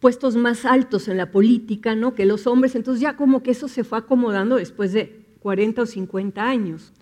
puestos 0.00 0.34
más 0.34 0.64
altos 0.64 1.06
en 1.06 1.16
la 1.16 1.30
política 1.30 1.94
¿no? 1.94 2.14
que 2.14 2.26
los 2.26 2.46
hombres, 2.48 2.74
entonces 2.74 3.00
ya 3.00 3.16
como 3.16 3.42
que 3.42 3.52
eso 3.52 3.68
se 3.68 3.84
fue 3.84 3.98
acomodando 3.98 4.56
después 4.56 4.92
de 4.92 5.21
40 5.42 5.82
o 5.82 5.86
50 5.86 6.42
años. 6.48 6.92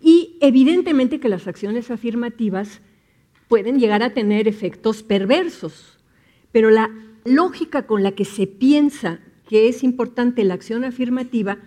Y 0.00 0.38
evidentemente 0.40 1.20
que 1.20 1.28
las 1.28 1.46
acciones 1.46 1.90
afirmativas 1.90 2.80
pueden 3.48 3.78
llegar 3.78 4.02
a 4.02 4.14
tener 4.14 4.48
efectos 4.48 5.02
perversos, 5.02 5.98
pero 6.52 6.70
la 6.70 6.90
lógica 7.24 7.86
con 7.86 8.02
la 8.02 8.12
que 8.12 8.24
se 8.24 8.46
piensa 8.46 9.20
que 9.48 9.68
es 9.68 9.82
importante 9.82 10.44
la 10.44 10.54
acción 10.54 10.84
afirmativa 10.84 11.58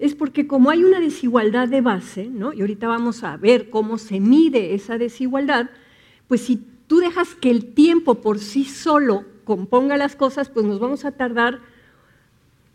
es 0.00 0.14
porque 0.14 0.46
como 0.46 0.70
hay 0.70 0.82
una 0.82 0.98
desigualdad 0.98 1.68
de 1.68 1.80
base, 1.80 2.26
¿no? 2.26 2.52
y 2.52 2.60
ahorita 2.60 2.88
vamos 2.88 3.22
a 3.22 3.36
ver 3.36 3.70
cómo 3.70 3.98
se 3.98 4.18
mide 4.18 4.74
esa 4.74 4.98
desigualdad, 4.98 5.70
pues 6.26 6.40
si 6.40 6.60
tú 6.86 6.98
dejas 6.98 7.34
que 7.34 7.50
el 7.50 7.74
tiempo 7.74 8.16
por 8.16 8.38
sí 8.38 8.64
solo 8.64 9.24
componga 9.44 9.96
las 9.96 10.16
cosas, 10.16 10.48
pues 10.48 10.66
nos 10.66 10.80
vamos 10.80 11.04
a 11.04 11.12
tardar 11.12 11.60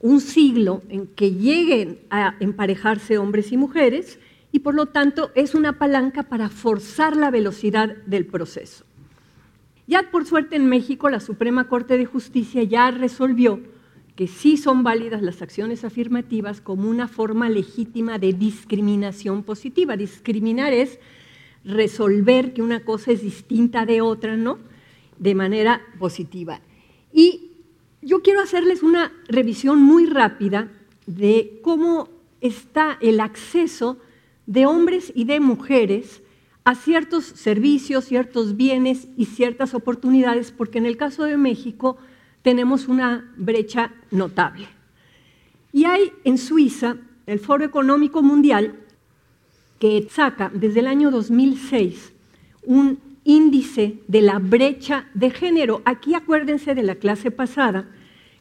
un 0.05 0.21
siglo 0.21 0.83
en 0.89 1.07
que 1.07 1.31
lleguen 1.31 1.97
a 2.11 2.35
emparejarse 2.39 3.17
hombres 3.17 3.51
y 3.51 3.57
mujeres 3.57 4.19
y 4.51 4.59
por 4.59 4.75
lo 4.75 4.85
tanto 4.85 5.31
es 5.33 5.55
una 5.55 5.79
palanca 5.79 6.21
para 6.21 6.49
forzar 6.49 7.17
la 7.17 7.31
velocidad 7.31 7.97
del 8.05 8.27
proceso. 8.27 8.85
Ya 9.87 10.11
por 10.11 10.27
suerte 10.27 10.57
en 10.57 10.67
México 10.67 11.09
la 11.09 11.19
Suprema 11.19 11.67
Corte 11.67 11.97
de 11.97 12.05
Justicia 12.05 12.61
ya 12.61 12.91
resolvió 12.91 13.61
que 14.15 14.27
sí 14.27 14.57
son 14.57 14.83
válidas 14.83 15.23
las 15.23 15.41
acciones 15.41 15.83
afirmativas 15.83 16.61
como 16.61 16.87
una 16.87 17.07
forma 17.07 17.49
legítima 17.49 18.19
de 18.19 18.33
discriminación 18.33 19.41
positiva. 19.41 19.97
Discriminar 19.97 20.71
es 20.71 20.99
resolver 21.63 22.53
que 22.53 22.61
una 22.61 22.81
cosa 22.81 23.11
es 23.11 23.23
distinta 23.23 23.87
de 23.87 24.01
otra, 24.01 24.37
¿no? 24.37 24.59
De 25.17 25.33
manera 25.33 25.81
positiva. 25.97 26.61
Y 27.11 27.44
yo 28.05 28.21
quiero 28.21 28.39
hacerles 28.39 28.83
una 28.83 29.11
revisión 29.27 29.81
muy 29.81 30.05
rápida 30.05 30.69
de 31.07 31.59
cómo 31.63 32.07
está 32.39 32.99
el 33.01 33.19
acceso 33.19 33.97
de 34.45 34.67
hombres 34.67 35.11
y 35.15 35.25
de 35.25 35.39
mujeres 35.39 36.21
a 36.65 36.75
ciertos 36.75 37.25
servicios, 37.25 38.05
ciertos 38.05 38.55
bienes 38.55 39.07
y 39.17 39.25
ciertas 39.25 39.73
oportunidades, 39.73 40.51
porque 40.51 40.77
en 40.77 40.85
el 40.85 40.97
caso 40.97 41.23
de 41.23 41.35
México 41.35 41.97
tenemos 42.43 42.87
una 42.87 43.33
brecha 43.37 43.91
notable. 44.11 44.67
Y 45.73 45.85
hay 45.85 46.13
en 46.23 46.37
Suiza 46.37 46.97
el 47.25 47.39
Foro 47.39 47.65
Económico 47.65 48.21
Mundial 48.21 48.75
que 49.79 50.07
saca 50.11 50.51
desde 50.53 50.81
el 50.81 50.87
año 50.87 51.09
2006 51.09 52.13
un 52.67 52.99
índice 53.25 53.99
de 54.07 54.21
la 54.21 54.39
brecha 54.39 55.09
de 55.13 55.31
género. 55.31 55.81
Aquí 55.83 56.13
acuérdense 56.13 56.73
de 56.75 56.83
la 56.83 56.95
clase 56.95 57.31
pasada, 57.31 57.89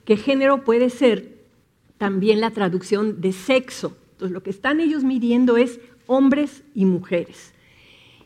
que 0.05 0.17
género 0.17 0.63
puede 0.63 0.91
ser 0.91 1.35
también 1.99 2.41
la 2.41 2.51
traducción 2.51 3.21
de 3.21 3.33
sexo. 3.33 3.97
Entonces 4.13 4.33
lo 4.33 4.43
que 4.43 4.51
están 4.51 4.79
ellos 4.79 5.03
midiendo 5.03 5.57
es 5.57 5.81
hombres 6.07 6.63
y 6.75 6.85
mujeres. 6.85 7.53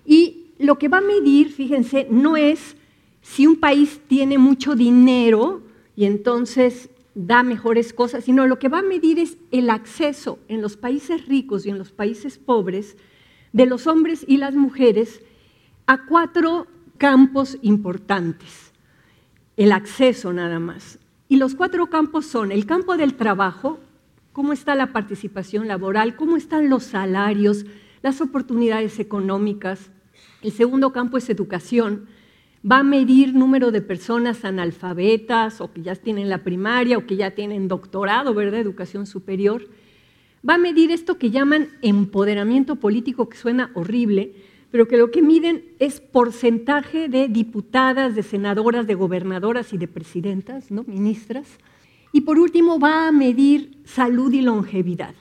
Y 0.04 0.48
lo 0.58 0.78
que 0.78 0.88
va 0.88 0.98
a 0.98 1.02
medir, 1.02 1.50
fíjense, 1.52 2.06
no 2.10 2.36
es 2.36 2.76
si 3.22 3.46
un 3.46 3.56
país 3.56 4.00
tiene 4.08 4.36
mucho 4.36 4.74
dinero 4.74 5.62
y 5.94 6.04
entonces 6.04 6.90
da 7.14 7.42
mejores 7.42 7.92
cosas, 7.92 8.24
sino 8.24 8.46
lo 8.46 8.58
que 8.58 8.68
va 8.68 8.78
a 8.80 8.82
medir 8.82 9.18
es 9.18 9.38
el 9.50 9.70
acceso 9.70 10.38
en 10.48 10.62
los 10.62 10.76
países 10.76 11.26
ricos 11.26 11.66
y 11.66 11.70
en 11.70 11.78
los 11.78 11.92
países 11.92 12.38
pobres 12.38 12.96
de 13.52 13.66
los 13.66 13.86
hombres 13.86 14.24
y 14.26 14.36
las 14.36 14.54
mujeres 14.54 15.22
a 15.88 16.04
cuatro 16.04 16.66
campos 16.99 17.57
importantes. 17.62 18.73
El 19.57 19.73
acceso 19.73 20.35
nada 20.35 20.59
más. 20.59 20.99
Y 21.30 21.37
los 21.38 21.54
cuatro 21.54 21.87
campos 21.87 22.26
son 22.26 22.52
el 22.52 22.66
campo 22.66 22.99
del 22.99 23.14
trabajo, 23.14 23.80
cómo 24.35 24.52
está 24.52 24.75
la 24.75 24.92
participación 24.92 25.66
laboral, 25.66 26.14
cómo 26.14 26.37
están 26.37 26.68
los 26.68 26.85
salarios, 26.85 27.64
las 28.02 28.21
oportunidades 28.21 29.00
económicas. 29.00 29.90
El 30.42 30.52
segundo 30.52 30.92
campo 30.92 31.16
es 31.16 31.30
educación, 31.30 32.07
va 32.71 32.80
a 32.80 32.83
medir 32.83 33.33
número 33.35 33.71
de 33.71 33.80
personas 33.80 34.45
analfabetas 34.45 35.62
o 35.62 35.73
que 35.73 35.80
ya 35.80 35.97
tienen 35.97 36.28
la 36.28 36.45
primaria 36.45 36.99
o 36.99 37.07
que 37.07 37.16
ya 37.16 37.30
tienen 37.30 37.66
doctorado, 37.66 38.35
¿verdad? 38.35 38.61
Educación 38.61 39.07
superior. 39.07 39.66
Va 40.47 40.54
a 40.54 40.59
medir 40.59 40.90
esto 40.90 41.16
que 41.16 41.30
llaman 41.30 41.68
empoderamiento 41.80 42.76
político, 42.76 43.30
que 43.30 43.38
suena 43.38 43.71
horrible, 43.73 44.35
pero 44.70 44.87
que 44.87 44.96
lo 44.96 45.10
que 45.10 45.22
miden 45.22 45.64
es 45.78 46.00
porcentaje 46.00 47.08
de 47.08 47.28
diputadas, 47.28 48.14
de 48.14 48.22
senadoras, 48.22 48.87
de 48.87 48.94
gobernadoras 48.94 49.72
y 49.72 49.78
de 49.78 49.88
presidentas, 49.88 50.70
¿no? 50.70 50.84
ministras. 50.84 51.58
Y 52.12 52.22
por 52.22 52.38
último 52.38 52.78
va 52.78 53.08
a 53.08 53.12
medir 53.12 53.78
salud 53.84 54.32
y 54.32 54.42
longevidad. 54.42 55.14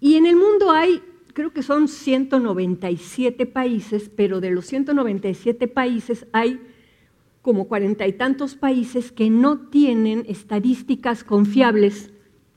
Y 0.00 0.16
en 0.16 0.26
el 0.26 0.36
mundo 0.36 0.70
hay 0.70 1.00
creo 1.32 1.52
que 1.52 1.62
son 1.62 1.88
197 1.88 3.46
países, 3.46 4.10
pero 4.14 4.40
de 4.40 4.50
los 4.50 4.66
197 4.66 5.68
países 5.68 6.26
hay 6.32 6.60
como 7.40 7.66
cuarenta 7.66 8.06
y 8.06 8.12
tantos 8.12 8.54
países 8.54 9.10
que 9.10 9.28
no 9.30 9.58
tienen 9.58 10.24
estadísticas 10.28 11.24
confiables 11.24 12.10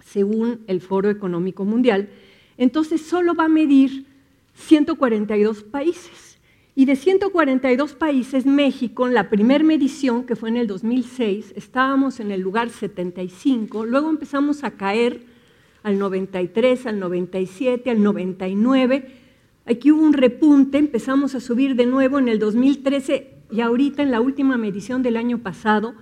según 0.04 0.62
el 0.68 0.82
Foro 0.82 1.10
Económico 1.10 1.66
Mundial. 1.66 2.10
Entonces 2.58 3.02
solo 3.02 3.34
va 3.34 3.46
a 3.46 3.50
medir 3.50 4.06
142 4.56 5.64
países. 5.64 6.40
Y 6.78 6.86
de 6.86 6.96
142 6.98 7.94
países, 7.94 8.46
México, 8.46 9.08
en 9.08 9.14
la 9.14 9.30
primera 9.30 9.64
medición, 9.64 10.26
que 10.26 10.36
fue 10.36 10.50
en 10.50 10.58
el 10.58 10.68
2006, 10.68 11.54
estábamos 11.56 12.20
en 12.20 12.32
el 12.32 12.42
lugar 12.42 12.70
75, 12.70 13.86
luego 13.86 14.10
empezamos 14.10 14.66
a 14.66 14.72
caer 14.72 15.22
al 15.84 15.98
93, 16.00 16.86
al 16.88 17.00
97, 17.00 17.90
al 17.92 18.04
99. 18.04 19.10
Aquí 19.66 19.92
hubo 19.92 20.02
un 20.02 20.14
repunte, 20.14 20.78
empezamos 20.78 21.34
a 21.34 21.40
subir 21.40 21.76
de 21.76 21.86
nuevo 21.86 22.20
en 22.20 22.28
el 22.28 22.40
2013 22.40 23.36
y 23.52 23.62
ahorita 23.62 24.04
en 24.04 24.12
la 24.12 24.20
última 24.20 24.58
medición 24.58 25.02
del 25.02 25.16
año 25.16 25.38
pasado 25.38 25.96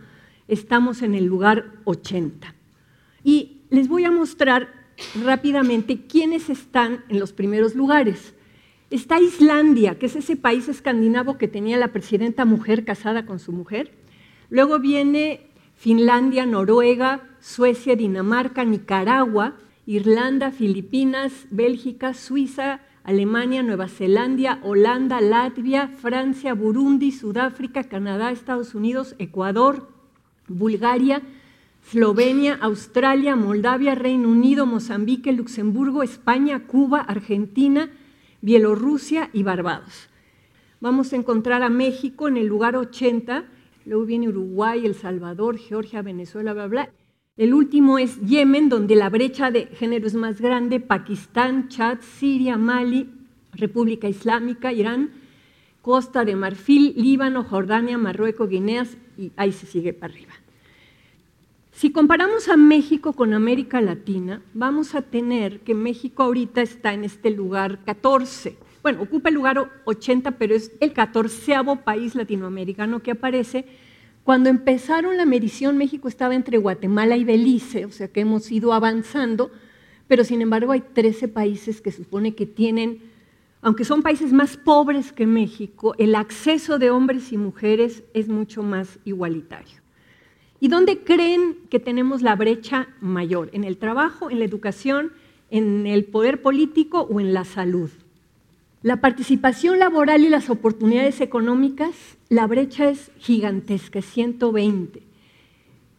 estamos 0.47 1.01
en 1.01 1.13
el 1.13 1.25
lugar 1.25 1.73
80. 1.83 2.55
Y 3.23 3.61
les 3.69 3.87
voy 3.87 4.05
a 4.05 4.11
mostrar 4.11 4.69
rápidamente 5.23 6.07
quiénes 6.07 6.49
están 6.49 7.03
en 7.09 7.19
los 7.19 7.31
primeros 7.31 7.75
lugares. 7.75 8.33
Está 8.93 9.19
Islandia, 9.19 9.97
que 9.97 10.05
es 10.05 10.15
ese 10.15 10.35
país 10.35 10.69
escandinavo 10.69 11.39
que 11.39 11.47
tenía 11.47 11.77
la 11.77 11.91
presidenta 11.91 12.45
mujer 12.45 12.85
casada 12.85 13.25
con 13.25 13.39
su 13.39 13.51
mujer. 13.51 13.91
Luego 14.51 14.77
viene 14.77 15.47
Finlandia, 15.75 16.45
Noruega, 16.45 17.27
Suecia, 17.39 17.95
Dinamarca, 17.95 18.63
Nicaragua, 18.63 19.55
Irlanda, 19.87 20.51
Filipinas, 20.51 21.47
Bélgica, 21.49 22.13
Suiza, 22.13 22.81
Alemania, 23.03 23.63
Nueva 23.63 23.87
Zelanda, 23.87 24.59
Holanda, 24.61 25.21
Latvia, 25.21 25.87
Francia, 25.87 26.53
Burundi, 26.53 27.11
Sudáfrica, 27.11 27.85
Canadá, 27.85 28.29
Estados 28.29 28.75
Unidos, 28.75 29.15
Ecuador, 29.17 29.89
Bulgaria, 30.47 31.23
Eslovenia, 31.83 32.59
Australia, 32.61 33.35
Moldavia, 33.35 33.95
Reino 33.95 34.29
Unido, 34.29 34.67
Mozambique, 34.67 35.31
Luxemburgo, 35.31 36.03
España, 36.03 36.67
Cuba, 36.67 36.99
Argentina, 36.99 37.89
Bielorrusia 38.43 39.29
y 39.31 39.41
Barbados. 39.41 40.09
Vamos 40.81 41.13
a 41.13 41.15
encontrar 41.15 41.63
a 41.63 41.69
México 41.69 42.27
en 42.27 42.35
el 42.35 42.47
lugar 42.47 42.75
80, 42.75 43.45
luego 43.85 44.03
viene 44.03 44.27
Uruguay, 44.27 44.85
El 44.85 44.95
Salvador, 44.95 45.57
Georgia, 45.57 46.01
Venezuela, 46.01 46.51
bla, 46.51 46.67
bla. 46.67 46.93
El 47.37 47.53
último 47.53 47.99
es 47.99 48.19
Yemen, 48.19 48.67
donde 48.67 48.97
la 48.97 49.09
brecha 49.09 49.49
de 49.49 49.67
género 49.67 50.07
es 50.07 50.15
más 50.15 50.41
grande, 50.41 50.81
Pakistán, 50.81 51.69
Chad, 51.69 51.99
Siria, 52.01 52.57
Mali, 52.57 53.09
República 53.53 54.09
Islámica, 54.09 54.73
Irán, 54.73 55.11
Costa 55.81 56.25
de 56.25 56.35
Marfil, 56.35 56.95
Líbano, 56.97 57.45
Jordania, 57.45 57.97
Marruecos, 57.97 58.49
Guineas, 58.49 58.97
y 59.17 59.31
ahí 59.37 59.53
se 59.53 59.67
sigue 59.67 59.93
para 59.93 60.11
arriba. 60.11 60.33
Si 61.73 61.91
comparamos 61.91 62.49
a 62.49 62.55
México 62.55 63.13
con 63.13 63.33
América 63.33 63.81
Latina, 63.81 64.43
vamos 64.53 64.93
a 64.93 65.01
tener 65.01 65.61
que 65.61 65.73
México 65.73 66.21
ahorita 66.21 66.61
está 66.61 66.93
en 66.93 67.03
este 67.03 67.31
lugar 67.31 67.83
14. 67.83 68.55
Bueno, 68.83 69.01
ocupa 69.01 69.29
el 69.29 69.35
lugar 69.35 69.71
80, 69.83 70.37
pero 70.37 70.53
es 70.53 70.71
el 70.79 70.93
catorceavo 70.93 71.77
país 71.77 72.13
latinoamericano 72.13 73.01
que 73.01 73.11
aparece 73.11 73.65
cuando 74.23 74.49
empezaron 74.49 75.17
la 75.17 75.25
medición, 75.25 75.77
México 75.77 76.07
estaba 76.07 76.35
entre 76.35 76.59
Guatemala 76.59 77.17
y 77.17 77.23
Belice, 77.23 77.85
o 77.85 77.91
sea 77.91 78.07
que 78.07 78.21
hemos 78.21 78.49
ido 78.51 78.71
avanzando, 78.71 79.51
pero 80.07 80.23
sin 80.23 80.41
embargo 80.41 80.73
hay 80.73 80.81
13 80.81 81.27
países 81.27 81.81
que 81.81 81.91
supone 81.91 82.35
que 82.35 82.45
tienen, 82.45 83.01
aunque 83.61 83.83
son 83.83 84.03
países 84.03 84.31
más 84.31 84.57
pobres 84.57 85.11
que 85.11 85.25
México, 85.25 85.95
el 85.97 86.13
acceso 86.13 86.77
de 86.77 86.91
hombres 86.91 87.33
y 87.33 87.37
mujeres 87.37 88.03
es 88.13 88.29
mucho 88.29 88.61
más 88.61 88.99
igualitario. 89.03 89.82
¿Y 90.63 90.69
dónde 90.69 90.99
creen 90.99 91.57
que 91.69 91.81
tenemos 91.81 92.21
la 92.21 92.37
brecha 92.37 92.87
mayor? 93.01 93.49
¿En 93.51 93.65
el 93.65 93.75
trabajo, 93.75 94.31
en 94.31 94.39
la 94.39 94.45
educación, 94.45 95.11
en 95.49 95.85
el 95.85 96.05
poder 96.05 96.41
político 96.41 97.01
o 97.01 97.19
en 97.19 97.33
la 97.33 97.43
salud? 97.43 97.89
La 98.81 99.01
participación 99.01 99.77
laboral 99.77 100.23
y 100.23 100.29
las 100.29 100.49
oportunidades 100.49 101.19
económicas, 101.19 101.93
la 102.29 102.47
brecha 102.47 102.89
es 102.89 103.11
gigantesca, 103.17 103.99
es 103.99 104.05
120. 104.05 105.03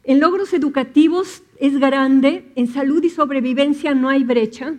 En 0.04 0.20
logros 0.20 0.54
educativos 0.54 1.42
es 1.58 1.78
grande, 1.78 2.50
en 2.54 2.66
salud 2.66 3.04
y 3.04 3.10
sobrevivencia 3.10 3.92
no 3.92 4.08
hay 4.08 4.24
brecha, 4.24 4.76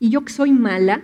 y 0.00 0.08
yo 0.08 0.24
que 0.24 0.32
soy 0.32 0.52
mala, 0.52 1.02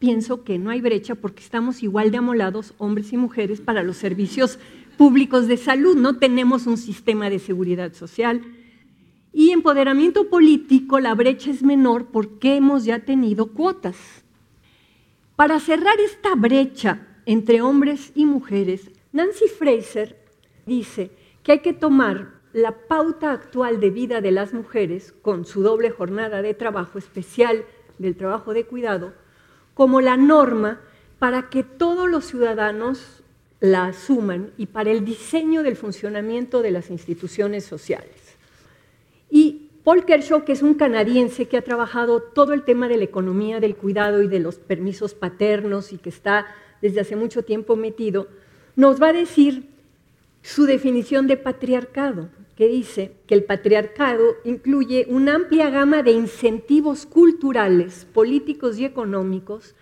pienso 0.00 0.42
que 0.42 0.58
no 0.58 0.70
hay 0.70 0.80
brecha 0.80 1.14
porque 1.14 1.44
estamos 1.44 1.84
igual 1.84 2.10
de 2.10 2.18
amolados, 2.18 2.74
hombres 2.78 3.12
y 3.12 3.16
mujeres, 3.16 3.60
para 3.60 3.84
los 3.84 3.96
servicios 3.96 4.58
públicos 5.00 5.48
de 5.48 5.56
salud, 5.56 5.96
no 5.96 6.18
tenemos 6.18 6.66
un 6.66 6.76
sistema 6.76 7.30
de 7.30 7.38
seguridad 7.38 7.94
social. 7.94 8.42
Y 9.32 9.50
empoderamiento 9.50 10.28
político, 10.28 11.00
la 11.00 11.14
brecha 11.14 11.50
es 11.50 11.62
menor 11.62 12.08
porque 12.08 12.56
hemos 12.56 12.84
ya 12.84 12.98
tenido 12.98 13.46
cuotas. 13.54 13.96
Para 15.36 15.58
cerrar 15.58 15.98
esta 16.00 16.34
brecha 16.34 17.06
entre 17.24 17.62
hombres 17.62 18.12
y 18.14 18.26
mujeres, 18.26 18.90
Nancy 19.10 19.48
Fraser 19.48 20.22
dice 20.66 21.12
que 21.42 21.52
hay 21.52 21.60
que 21.60 21.72
tomar 21.72 22.32
la 22.52 22.86
pauta 22.86 23.32
actual 23.32 23.80
de 23.80 23.88
vida 23.88 24.20
de 24.20 24.32
las 24.32 24.52
mujeres, 24.52 25.14
con 25.22 25.46
su 25.46 25.62
doble 25.62 25.88
jornada 25.88 26.42
de 26.42 26.52
trabajo 26.52 26.98
especial 26.98 27.64
del 27.96 28.16
trabajo 28.16 28.52
de 28.52 28.66
cuidado, 28.66 29.14
como 29.72 30.02
la 30.02 30.18
norma 30.18 30.78
para 31.18 31.48
que 31.48 31.62
todos 31.62 32.06
los 32.06 32.26
ciudadanos 32.26 33.19
la 33.60 33.86
asuman 33.86 34.52
y 34.56 34.66
para 34.66 34.90
el 34.90 35.04
diseño 35.04 35.62
del 35.62 35.76
funcionamiento 35.76 36.62
de 36.62 36.70
las 36.70 36.90
instituciones 36.90 37.64
sociales. 37.64 38.36
Y 39.30 39.68
Paul 39.84 40.04
Kershaw, 40.04 40.44
que 40.44 40.52
es 40.52 40.62
un 40.62 40.74
canadiense 40.74 41.46
que 41.46 41.56
ha 41.56 41.62
trabajado 41.62 42.20
todo 42.20 42.52
el 42.52 42.64
tema 42.64 42.88
de 42.88 42.96
la 42.96 43.04
economía 43.04 43.60
del 43.60 43.76
cuidado 43.76 44.22
y 44.22 44.28
de 44.28 44.40
los 44.40 44.56
permisos 44.56 45.14
paternos 45.14 45.92
y 45.92 45.98
que 45.98 46.08
está 46.08 46.46
desde 46.82 47.00
hace 47.00 47.16
mucho 47.16 47.44
tiempo 47.44 47.76
metido, 47.76 48.28
nos 48.76 49.00
va 49.00 49.08
a 49.08 49.12
decir 49.12 49.68
su 50.42 50.64
definición 50.64 51.26
de 51.26 51.36
patriarcado, 51.36 52.30
que 52.56 52.68
dice 52.68 53.12
que 53.26 53.34
el 53.34 53.44
patriarcado 53.44 54.36
incluye 54.44 55.06
una 55.08 55.34
amplia 55.34 55.70
gama 55.70 56.02
de 56.02 56.12
incentivos 56.12 57.06
culturales, 57.06 58.06
políticos 58.12 58.78
y 58.78 58.84
económicos 58.84 59.74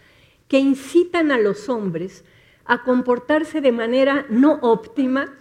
que 0.47 0.59
incitan 0.59 1.33
a 1.33 1.39
los 1.39 1.69
hombres 1.69 2.25
a 2.69 2.85
comportarse 2.85 3.61
de 3.61 3.73
manera 3.73 4.27
no 4.29 4.61
óptima 4.63 5.35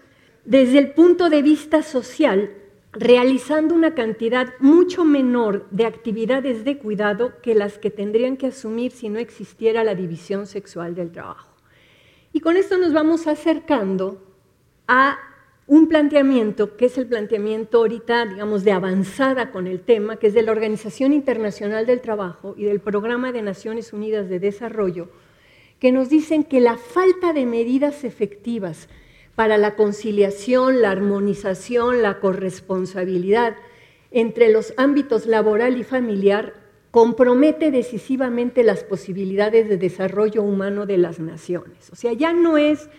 desde 0.45 0.79
el 0.79 0.91
punto 0.93 1.29
de 1.29 1.41
vista 1.43 1.83
social 1.83 2.51
realizando 2.93 3.75
una 3.75 3.93
cantidad 3.93 4.53
mucho 4.59 5.03
menor 5.03 5.67
de 5.69 5.85
actividades 5.85 6.63
de 6.63 6.77
cuidado 6.77 7.33
que 7.43 7.53
las 7.53 7.77
que 7.77 7.91
tendrían 7.91 8.37
que 8.37 8.47
asumir 8.47 8.91
si 8.91 9.09
no 9.09 9.19
existiera 9.19 9.83
la 9.83 9.93
división 9.93 10.47
sexual 10.47 10.95
del 10.95 11.11
trabajo. 11.11 11.53
Y 12.33 12.39
con 12.39 12.57
esto 12.57 12.77
nos 12.77 12.93
vamos 12.93 13.27
acercando 13.27 14.23
a 14.87 15.19
un 15.67 15.89
planteamiento 15.89 16.77
que 16.77 16.85
es 16.85 16.97
el 16.97 17.07
planteamiento 17.07 17.79
ahorita, 17.79 18.25
digamos, 18.25 18.63
de 18.63 18.71
avanzada 18.71 19.51
con 19.51 19.67
el 19.67 19.81
tema, 19.81 20.15
que 20.15 20.27
es 20.27 20.33
de 20.33 20.43
la 20.43 20.53
Organización 20.53 21.11
Internacional 21.11 21.85
del 21.85 21.99
Trabajo 21.99 22.55
y 22.57 22.63
del 22.63 22.79
Programa 22.79 23.33
de 23.33 23.41
Naciones 23.41 23.91
Unidas 23.91 24.29
de 24.29 24.39
Desarrollo, 24.39 25.09
que 25.79 25.91
nos 25.91 26.09
dicen 26.09 26.43
que 26.43 26.59
la 26.59 26.77
falta 26.77 27.33
de 27.33 27.45
medidas 27.45 28.03
efectivas 28.03 28.89
para 29.35 29.57
la 29.57 29.75
conciliación, 29.75 30.81
la 30.81 30.91
armonización, 30.91 32.01
la 32.01 32.19
corresponsabilidad 32.19 33.55
entre 34.11 34.51
los 34.51 34.73
ámbitos 34.77 35.27
laboral 35.27 35.77
y 35.77 35.83
familiar 35.83 36.53
compromete 36.91 37.69
decisivamente 37.69 38.63
las 38.63 38.83
posibilidades 38.83 39.69
de 39.69 39.77
desarrollo 39.77 40.41
humano 40.41 40.85
de 40.85 40.97
las 40.97 41.19
naciones. 41.19 41.91
O 41.91 41.95
sea, 41.95 42.13
ya 42.13 42.33
no 42.33 42.57
es 42.57 42.89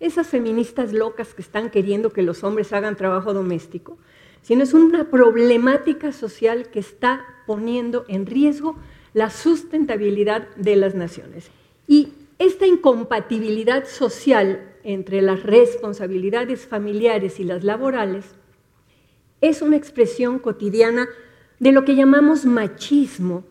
esas 0.00 0.26
feministas 0.26 0.92
locas 0.92 1.32
que 1.32 1.40
están 1.40 1.70
queriendo 1.70 2.12
que 2.12 2.22
los 2.22 2.44
hombres 2.44 2.72
hagan 2.74 2.96
trabajo 2.96 3.32
doméstico, 3.32 3.96
sino 4.42 4.62
es 4.62 4.74
una 4.74 5.10
problemática 5.10 6.12
social 6.12 6.68
que 6.70 6.80
está 6.80 7.24
poniendo 7.46 8.04
en 8.08 8.26
riesgo 8.26 8.76
la 9.14 9.30
sustentabilidad 9.30 10.48
de 10.56 10.76
las 10.76 10.94
naciones. 10.94 11.50
Y 11.88 12.10
esta 12.38 12.66
incompatibilidad 12.66 13.86
social 13.86 14.74
entre 14.84 15.22
las 15.22 15.42
responsabilidades 15.42 16.66
familiares 16.66 17.40
y 17.40 17.44
las 17.44 17.64
laborales 17.64 18.34
es 19.40 19.62
una 19.62 19.76
expresión 19.76 20.38
cotidiana 20.38 21.08
de 21.58 21.72
lo 21.72 21.84
que 21.84 21.94
llamamos 21.94 22.44
machismo 22.44 23.44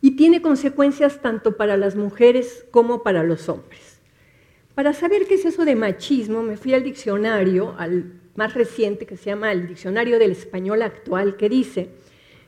y 0.00 0.12
tiene 0.12 0.42
consecuencias 0.42 1.20
tanto 1.20 1.56
para 1.56 1.76
las 1.76 1.96
mujeres 1.96 2.66
como 2.70 3.02
para 3.02 3.22
los 3.22 3.48
hombres. 3.48 4.00
Para 4.74 4.92
saber 4.92 5.26
qué 5.26 5.34
es 5.34 5.44
eso 5.44 5.64
de 5.64 5.76
machismo, 5.76 6.42
me 6.42 6.56
fui 6.56 6.74
al 6.74 6.84
diccionario, 6.84 7.74
al 7.78 8.20
más 8.34 8.54
reciente, 8.54 9.06
que 9.06 9.16
se 9.16 9.26
llama 9.26 9.52
el 9.52 9.66
Diccionario 9.66 10.18
del 10.18 10.30
Español 10.30 10.82
Actual, 10.82 11.36
que 11.36 11.48
dice 11.48 11.90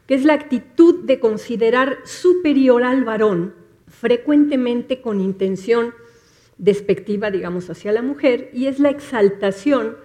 que 0.06 0.14
es 0.14 0.24
la 0.24 0.34
actitud 0.34 1.04
de 1.04 1.20
considerar 1.20 1.98
superior 2.04 2.84
al 2.84 3.04
varón, 3.04 3.54
frecuentemente 4.02 5.00
con 5.00 5.20
intención 5.20 5.94
despectiva, 6.58 7.30
digamos, 7.30 7.70
hacia 7.70 7.92
la 7.92 8.02
mujer, 8.02 8.50
y 8.52 8.66
es 8.66 8.80
la 8.80 8.90
exaltación 8.90 9.96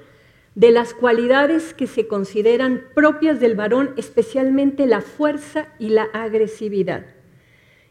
de 0.53 0.69
las 0.69 0.93
cualidades 0.93 1.73
que 1.73 1.87
se 1.87 2.07
consideran 2.07 2.83
propias 2.93 3.39
del 3.39 3.55
varón, 3.55 3.95
especialmente 3.97 4.85
la 4.85 5.01
fuerza 5.01 5.73
y 5.79 5.89
la 5.89 6.03
agresividad. 6.13 7.07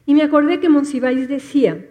Y 0.06 0.14
me 0.14 0.22
acordé 0.22 0.60
que 0.60 0.68
Monsiváis 0.68 1.28
decía 1.28 1.84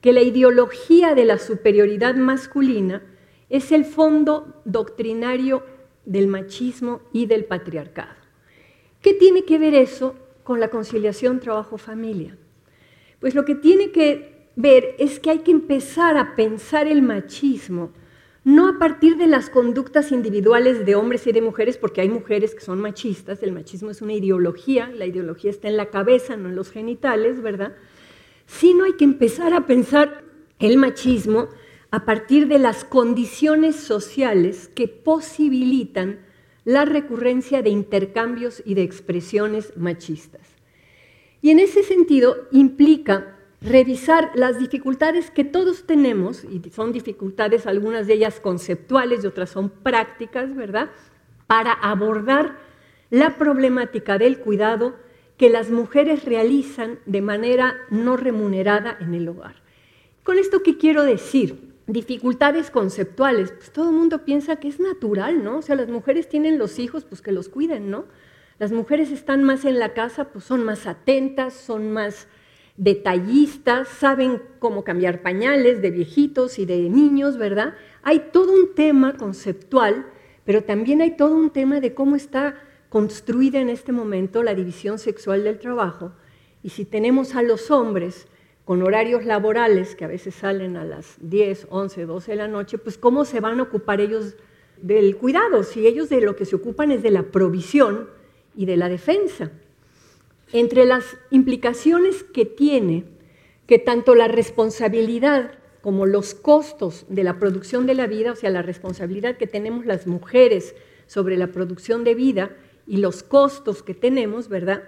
que 0.00 0.12
la 0.12 0.22
ideología 0.22 1.14
de 1.14 1.24
la 1.24 1.38
superioridad 1.38 2.16
masculina 2.16 3.04
es 3.48 3.70
el 3.70 3.84
fondo 3.84 4.60
doctrinario 4.64 5.62
del 6.04 6.26
machismo 6.26 7.00
y 7.12 7.26
del 7.26 7.44
patriarcado. 7.44 8.16
¿Qué 9.00 9.14
tiene 9.14 9.44
que 9.44 9.60
ver 9.60 9.74
eso 9.74 10.16
con 10.42 10.58
la 10.58 10.66
conciliación 10.68 11.38
trabajo-familia? 11.38 12.36
Pues 13.20 13.34
lo 13.34 13.44
que 13.44 13.54
tiene 13.54 13.90
que 13.90 14.50
ver 14.56 14.94
es 14.98 15.20
que 15.20 15.30
hay 15.30 15.38
que 15.40 15.50
empezar 15.50 16.16
a 16.16 16.34
pensar 16.34 16.86
el 16.86 17.02
machismo 17.02 17.92
no 18.46 18.68
a 18.68 18.78
partir 18.78 19.16
de 19.16 19.26
las 19.26 19.50
conductas 19.50 20.12
individuales 20.12 20.86
de 20.86 20.94
hombres 20.94 21.26
y 21.26 21.32
de 21.32 21.42
mujeres, 21.42 21.78
porque 21.78 22.02
hay 22.02 22.08
mujeres 22.08 22.54
que 22.54 22.60
son 22.60 22.80
machistas, 22.80 23.42
el 23.42 23.50
machismo 23.50 23.90
es 23.90 24.02
una 24.02 24.12
ideología, 24.12 24.88
la 24.88 25.04
ideología 25.04 25.50
está 25.50 25.66
en 25.66 25.76
la 25.76 25.90
cabeza, 25.90 26.36
no 26.36 26.48
en 26.48 26.54
los 26.54 26.70
genitales, 26.70 27.42
¿verdad? 27.42 27.74
Sino 28.46 28.84
hay 28.84 28.92
que 28.92 29.02
empezar 29.02 29.52
a 29.52 29.66
pensar 29.66 30.22
el 30.60 30.76
machismo 30.76 31.48
a 31.90 32.04
partir 32.04 32.46
de 32.46 32.60
las 32.60 32.84
condiciones 32.84 33.74
sociales 33.74 34.70
que 34.72 34.86
posibilitan 34.86 36.20
la 36.64 36.84
recurrencia 36.84 37.62
de 37.62 37.70
intercambios 37.70 38.62
y 38.64 38.74
de 38.74 38.84
expresiones 38.84 39.72
machistas. 39.76 40.55
Y 41.46 41.52
en 41.52 41.60
ese 41.60 41.84
sentido 41.84 42.48
implica 42.50 43.36
revisar 43.60 44.32
las 44.34 44.58
dificultades 44.58 45.30
que 45.30 45.44
todos 45.44 45.84
tenemos, 45.86 46.42
y 46.42 46.60
son 46.70 46.90
dificultades 46.90 47.68
algunas 47.68 48.08
de 48.08 48.14
ellas 48.14 48.40
conceptuales 48.40 49.22
y 49.22 49.28
otras 49.28 49.50
son 49.50 49.70
prácticas, 49.70 50.56
¿verdad? 50.56 50.90
Para 51.46 51.72
abordar 51.72 52.56
la 53.10 53.38
problemática 53.38 54.18
del 54.18 54.40
cuidado 54.40 54.96
que 55.36 55.48
las 55.48 55.70
mujeres 55.70 56.24
realizan 56.24 56.98
de 57.06 57.22
manera 57.22 57.76
no 57.90 58.16
remunerada 58.16 58.96
en 58.98 59.14
el 59.14 59.28
hogar. 59.28 59.54
Con 60.24 60.40
esto, 60.40 60.64
¿qué 60.64 60.78
quiero 60.78 61.04
decir? 61.04 61.76
Dificultades 61.86 62.72
conceptuales. 62.72 63.52
Pues 63.52 63.70
todo 63.70 63.90
el 63.90 63.94
mundo 63.94 64.24
piensa 64.24 64.56
que 64.56 64.66
es 64.66 64.80
natural, 64.80 65.44
¿no? 65.44 65.58
O 65.58 65.62
sea, 65.62 65.76
las 65.76 65.86
mujeres 65.86 66.28
tienen 66.28 66.58
los 66.58 66.80
hijos, 66.80 67.04
pues 67.04 67.22
que 67.22 67.30
los 67.30 67.48
cuiden, 67.48 67.88
¿no? 67.88 68.06
Las 68.58 68.72
mujeres 68.72 69.10
están 69.10 69.44
más 69.44 69.66
en 69.66 69.78
la 69.78 69.92
casa, 69.92 70.32
pues 70.32 70.44
son 70.44 70.64
más 70.64 70.86
atentas, 70.86 71.52
son 71.52 71.92
más 71.92 72.26
detallistas, 72.78 73.88
saben 73.88 74.42
cómo 74.58 74.82
cambiar 74.82 75.20
pañales 75.20 75.82
de 75.82 75.90
viejitos 75.90 76.58
y 76.58 76.64
de 76.64 76.88
niños, 76.88 77.36
¿verdad? 77.36 77.74
Hay 78.02 78.30
todo 78.32 78.52
un 78.52 78.74
tema 78.74 79.14
conceptual, 79.16 80.06
pero 80.44 80.64
también 80.64 81.02
hay 81.02 81.16
todo 81.16 81.34
un 81.34 81.50
tema 81.50 81.80
de 81.80 81.92
cómo 81.92 82.16
está 82.16 82.54
construida 82.88 83.60
en 83.60 83.68
este 83.68 83.92
momento 83.92 84.42
la 84.42 84.54
división 84.54 84.98
sexual 84.98 85.44
del 85.44 85.58
trabajo. 85.58 86.12
Y 86.62 86.70
si 86.70 86.86
tenemos 86.86 87.34
a 87.34 87.42
los 87.42 87.70
hombres 87.70 88.26
con 88.64 88.82
horarios 88.82 89.26
laborales 89.26 89.94
que 89.94 90.06
a 90.06 90.08
veces 90.08 90.34
salen 90.34 90.78
a 90.78 90.84
las 90.84 91.16
10, 91.20 91.66
11, 91.68 92.06
12 92.06 92.30
de 92.30 92.36
la 92.36 92.48
noche, 92.48 92.78
pues 92.78 92.96
cómo 92.96 93.26
se 93.26 93.40
van 93.40 93.60
a 93.60 93.64
ocupar 93.64 94.00
ellos 94.00 94.36
del 94.80 95.16
cuidado, 95.16 95.62
si 95.62 95.86
ellos 95.86 96.08
de 96.08 96.22
lo 96.22 96.36
que 96.36 96.46
se 96.46 96.56
ocupan 96.56 96.90
es 96.90 97.02
de 97.02 97.10
la 97.10 97.24
provisión 97.24 98.16
y 98.56 98.66
de 98.66 98.76
la 98.76 98.88
defensa 98.88 99.50
entre 100.52 100.84
las 100.84 101.16
implicaciones 101.30 102.22
que 102.22 102.44
tiene 102.44 103.04
que 103.66 103.78
tanto 103.78 104.14
la 104.14 104.28
responsabilidad 104.28 105.52
como 105.82 106.06
los 106.06 106.34
costos 106.34 107.04
de 107.08 107.24
la 107.24 107.38
producción 107.38 107.86
de 107.86 107.94
la 107.94 108.06
vida, 108.06 108.32
o 108.32 108.36
sea, 108.36 108.50
la 108.50 108.62
responsabilidad 108.62 109.36
que 109.36 109.46
tenemos 109.46 109.86
las 109.86 110.06
mujeres 110.06 110.74
sobre 111.06 111.36
la 111.36 111.48
producción 111.48 112.04
de 112.04 112.14
vida 112.14 112.56
y 112.86 112.98
los 112.98 113.22
costos 113.22 113.82
que 113.82 113.94
tenemos, 113.94 114.48
¿verdad? 114.48 114.84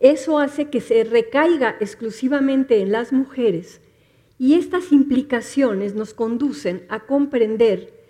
Eso 0.00 0.38
hace 0.38 0.70
que 0.70 0.80
se 0.80 1.04
recaiga 1.04 1.76
exclusivamente 1.80 2.80
en 2.80 2.92
las 2.92 3.12
mujeres 3.12 3.80
y 4.38 4.54
estas 4.54 4.92
implicaciones 4.92 5.94
nos 5.94 6.12
conducen 6.12 6.84
a 6.88 7.00
comprender 7.06 8.03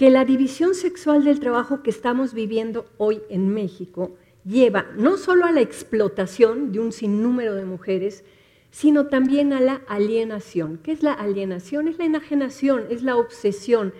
que 0.00 0.08
la 0.08 0.24
división 0.24 0.74
sexual 0.74 1.24
del 1.24 1.40
trabajo 1.40 1.82
que 1.82 1.90
estamos 1.90 2.32
viviendo 2.32 2.86
hoy 2.96 3.20
en 3.28 3.52
México 3.52 4.16
lleva 4.46 4.86
no 4.96 5.18
solo 5.18 5.44
a 5.44 5.52
la 5.52 5.60
explotación 5.60 6.72
de 6.72 6.80
un 6.80 6.90
sinnúmero 6.90 7.54
de 7.54 7.66
mujeres, 7.66 8.24
sino 8.70 9.08
también 9.08 9.52
a 9.52 9.60
la 9.60 9.82
alienación. 9.88 10.80
¿Qué 10.82 10.92
es 10.92 11.02
la 11.02 11.12
alienación? 11.12 11.86
Es 11.86 11.98
la 11.98 12.06
enajenación, 12.06 12.86
es 12.88 13.02
la 13.02 13.18
obsesión, 13.18 13.92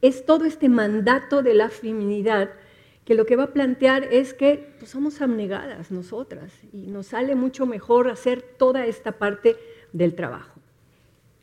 es 0.00 0.24
todo 0.24 0.46
este 0.46 0.70
mandato 0.70 1.42
de 1.42 1.52
la 1.52 1.68
feminidad 1.68 2.48
que 3.04 3.14
lo 3.14 3.26
que 3.26 3.36
va 3.36 3.44
a 3.44 3.52
plantear 3.52 4.04
es 4.04 4.32
que 4.32 4.74
pues, 4.78 4.90
somos 4.90 5.20
abnegadas 5.20 5.90
nosotras 5.90 6.50
y 6.72 6.86
nos 6.86 7.08
sale 7.08 7.34
mucho 7.34 7.66
mejor 7.66 8.08
hacer 8.08 8.40
toda 8.40 8.86
esta 8.86 9.18
parte 9.18 9.58
del 9.92 10.14
trabajo. 10.14 10.61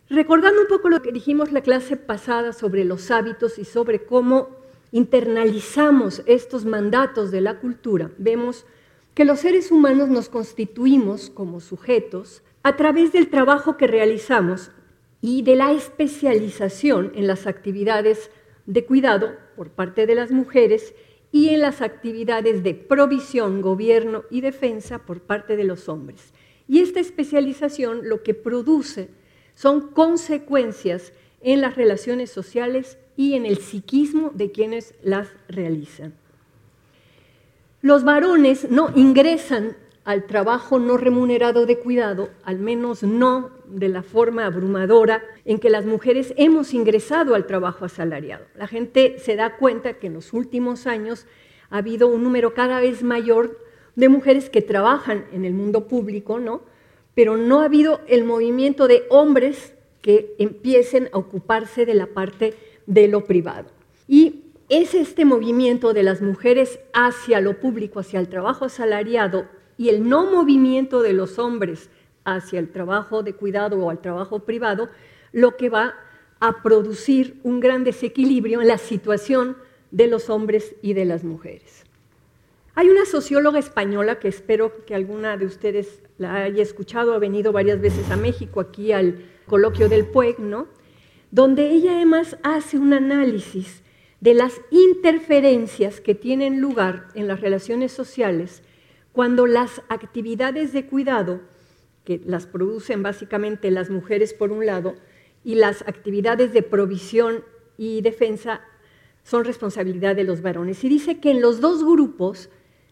Recordando 0.09 0.61
un 0.61 0.67
poco 0.67 0.89
lo 0.89 1.03
que 1.03 1.11
dijimos 1.11 1.51
la 1.51 1.61
clase 1.61 1.95
pasada 1.95 2.51
sobre 2.51 2.83
los 2.83 3.11
hábitos 3.11 3.59
y 3.59 3.65
sobre 3.65 4.05
cómo 4.05 4.49
internalizamos 4.91 6.23
estos 6.25 6.65
mandatos 6.65 7.29
de 7.29 7.41
la 7.41 7.59
cultura, 7.59 8.09
vemos 8.17 8.65
que 9.13 9.23
los 9.23 9.41
seres 9.41 9.69
humanos 9.69 10.09
nos 10.09 10.27
constituimos 10.27 11.29
como 11.29 11.59
sujetos 11.59 12.41
a 12.63 12.75
través 12.75 13.13
del 13.13 13.29
trabajo 13.29 13.77
que 13.77 13.85
realizamos 13.85 14.71
y 15.21 15.43
de 15.43 15.55
la 15.55 15.73
especialización 15.73 17.11
en 17.13 17.27
las 17.27 17.45
actividades 17.45 18.31
de 18.65 18.85
cuidado 18.85 19.33
por 19.55 19.69
parte 19.69 20.07
de 20.07 20.15
las 20.15 20.31
mujeres 20.31 20.95
y 21.31 21.49
en 21.49 21.61
las 21.61 21.83
actividades 21.83 22.63
de 22.63 22.73
provisión, 22.73 23.61
gobierno 23.61 24.23
y 24.31 24.41
defensa 24.41 25.05
por 25.05 25.21
parte 25.21 25.55
de 25.55 25.65
los 25.65 25.87
hombres. 25.87 26.33
Y 26.67 26.79
esta 26.79 26.99
especialización 26.99 28.09
lo 28.09 28.23
que 28.23 28.33
produce 28.33 29.09
son 29.59 29.89
consecuencias 29.89 31.11
en 31.41 31.59
las 31.59 31.75
relaciones 31.75 32.31
sociales 32.31 32.97
y 33.17 33.33
en 33.33 33.45
el 33.45 33.57
psiquismo 33.57 34.31
de 34.33 34.51
quienes 34.51 34.93
las 35.03 35.27
realizan. 35.49 36.13
Los 37.81 38.05
varones 38.05 38.71
no 38.71 38.89
ingresan 38.95 39.75
al 40.05 40.27
trabajo 40.27 40.79
no 40.79 40.95
remunerado 40.95 41.65
de 41.65 41.77
cuidado, 41.77 42.29
al 42.45 42.59
menos 42.59 43.03
no 43.03 43.49
de 43.65 43.89
la 43.89 44.01
forma 44.01 44.45
abrumadora 44.45 45.25
en 45.43 45.59
que 45.59 45.69
las 45.69 45.85
mujeres 45.85 46.33
hemos 46.37 46.73
ingresado 46.73 47.35
al 47.35 47.45
trabajo 47.45 47.83
asalariado. 47.83 48.45
La 48.55 48.65
gente 48.65 49.19
se 49.19 49.35
da 49.35 49.57
cuenta 49.57 49.95
que 49.95 50.07
en 50.07 50.13
los 50.13 50.31
últimos 50.31 50.87
años 50.87 51.25
ha 51.69 51.79
habido 51.79 52.07
un 52.07 52.23
número 52.23 52.53
cada 52.53 52.79
vez 52.79 53.03
mayor 53.03 53.59
de 53.97 54.07
mujeres 54.07 54.49
que 54.49 54.61
trabajan 54.61 55.25
en 55.33 55.43
el 55.43 55.53
mundo 55.53 55.89
público, 55.89 56.39
¿no? 56.39 56.61
Pero 57.15 57.37
no 57.37 57.61
ha 57.61 57.65
habido 57.65 58.01
el 58.07 58.23
movimiento 58.23 58.87
de 58.87 59.03
hombres 59.09 59.73
que 60.01 60.35
empiecen 60.37 61.09
a 61.11 61.17
ocuparse 61.17 61.85
de 61.85 61.93
la 61.93 62.07
parte 62.07 62.53
de 62.85 63.07
lo 63.07 63.25
privado. 63.25 63.69
Y 64.07 64.43
es 64.69 64.93
este 64.93 65.25
movimiento 65.25 65.93
de 65.93 66.03
las 66.03 66.21
mujeres 66.21 66.79
hacia 66.93 67.41
lo 67.41 67.59
público, 67.59 67.99
hacia 67.99 68.19
el 68.19 68.29
trabajo 68.29 68.65
asalariado 68.65 69.47
y 69.77 69.89
el 69.89 70.07
no 70.07 70.25
movimiento 70.25 71.01
de 71.01 71.13
los 71.13 71.39
hombres 71.39 71.89
hacia 72.23 72.59
el 72.59 72.69
trabajo 72.69 73.23
de 73.23 73.33
cuidado 73.33 73.79
o 73.79 73.89
al 73.89 74.01
trabajo 74.01 74.39
privado, 74.39 74.89
lo 75.31 75.57
que 75.57 75.69
va 75.69 75.95
a 76.39 76.61
producir 76.61 77.39
un 77.43 77.59
gran 77.59 77.83
desequilibrio 77.83 78.61
en 78.61 78.67
la 78.67 78.77
situación 78.77 79.57
de 79.91 80.07
los 80.07 80.29
hombres 80.29 80.75
y 80.81 80.93
de 80.93 81.05
las 81.05 81.23
mujeres. 81.23 81.78
Hay 82.79 82.87
una 82.87 83.03
socióloga 83.03 83.59
española 83.59 84.19
que 84.19 84.29
espero 84.29 84.85
que 84.85 84.95
alguna 84.95 85.35
de 85.35 85.45
ustedes 85.45 86.01
la 86.17 86.43
haya 86.43 86.63
escuchado, 86.63 87.13
ha 87.13 87.19
venido 87.19 87.51
varias 87.51 87.81
veces 87.81 88.09
a 88.09 88.15
México, 88.15 88.61
aquí 88.61 88.93
al 88.93 89.25
coloquio 89.47 89.89
del 89.89 90.05
PUEG, 90.05 90.39
¿no? 90.39 90.69
donde 91.29 91.71
ella 91.71 91.97
además 91.97 92.37
hace 92.41 92.77
un 92.77 92.93
análisis 92.93 93.83
de 94.21 94.33
las 94.33 94.61
interferencias 94.71 95.99
que 95.99 96.15
tienen 96.15 96.61
lugar 96.61 97.09
en 97.15 97.27
las 97.27 97.41
relaciones 97.41 97.91
sociales 97.91 98.63
cuando 99.11 99.45
las 99.45 99.81
actividades 99.89 100.71
de 100.71 100.85
cuidado, 100.85 101.41
que 102.05 102.21
las 102.25 102.45
producen 102.45 103.03
básicamente 103.03 103.71
las 103.71 103.89
mujeres 103.89 104.33
por 104.33 104.53
un 104.53 104.65
lado, 104.65 104.95
y 105.43 105.55
las 105.55 105.81
actividades 105.81 106.53
de 106.53 106.63
provisión 106.63 107.43
y 107.77 107.99
defensa 107.99 108.61
son 109.25 109.43
responsabilidad 109.43 110.15
de 110.15 110.23
los 110.23 110.41
varones. 110.41 110.81
Y 110.85 110.87
dice 110.87 111.19
que 111.19 111.31
en 111.31 111.41
los 111.41 111.59
dos 111.59 111.83
grupos 111.83 112.49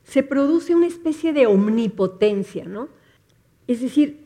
se 0.07 0.23
produce 0.23 0.73
una 0.73 0.87
especie 0.87 1.33
de 1.33 1.47
omnipotencia, 1.47 2.63
¿no? 2.63 2.87
Es 3.67 3.81
decir, 3.81 4.23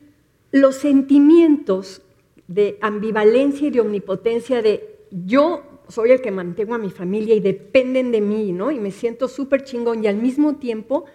los 0.51 0.75
sentimientos 0.75 2.03
de 2.47 2.77
ambivalencia 2.81 3.67
y 3.67 3.71
de 3.71 3.81
omnipotencia 3.81 4.61
de 4.61 4.99
yo 5.09 5.63
soy 5.87 6.11
el 6.11 6.21
que 6.21 6.29
mantengo 6.29 6.75
a 6.75 6.77
mi 6.77 6.91
familia 6.91 7.33
y 7.33 7.39
dependen 7.39 8.11
de 8.11 8.21
mí, 8.21 8.51
¿no? 8.51 8.69
Y 8.69 8.79
me 8.79 8.91
siento 8.91 9.27
súper 9.27 9.63
chingón 9.63 10.03
y 10.03 10.07
al 10.07 10.17
mismo 10.17 10.57
tiempo, 10.57 11.05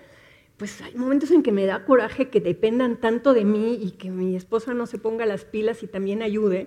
pues 0.57 0.83
hay 0.83 0.97
momentos 0.97 1.31
en 1.31 1.45
que 1.45 1.53
me 1.53 1.65
da 1.65 1.85
coraje 1.85 2.29
que 2.29 2.41
dependan 2.41 3.01
tanto 3.01 3.35
de 3.35 3.45
mí 3.45 3.79
y 3.81 3.93
que 3.93 4.11
mi 4.11 4.35
esposa 4.35 4.75
no 4.75 4.87
se 4.87 4.99
ponga 4.99 5.27
las 5.27 5.45
pilas 5.45 5.85
y 5.85 5.87
también 5.87 6.23
ayude. 6.23 6.67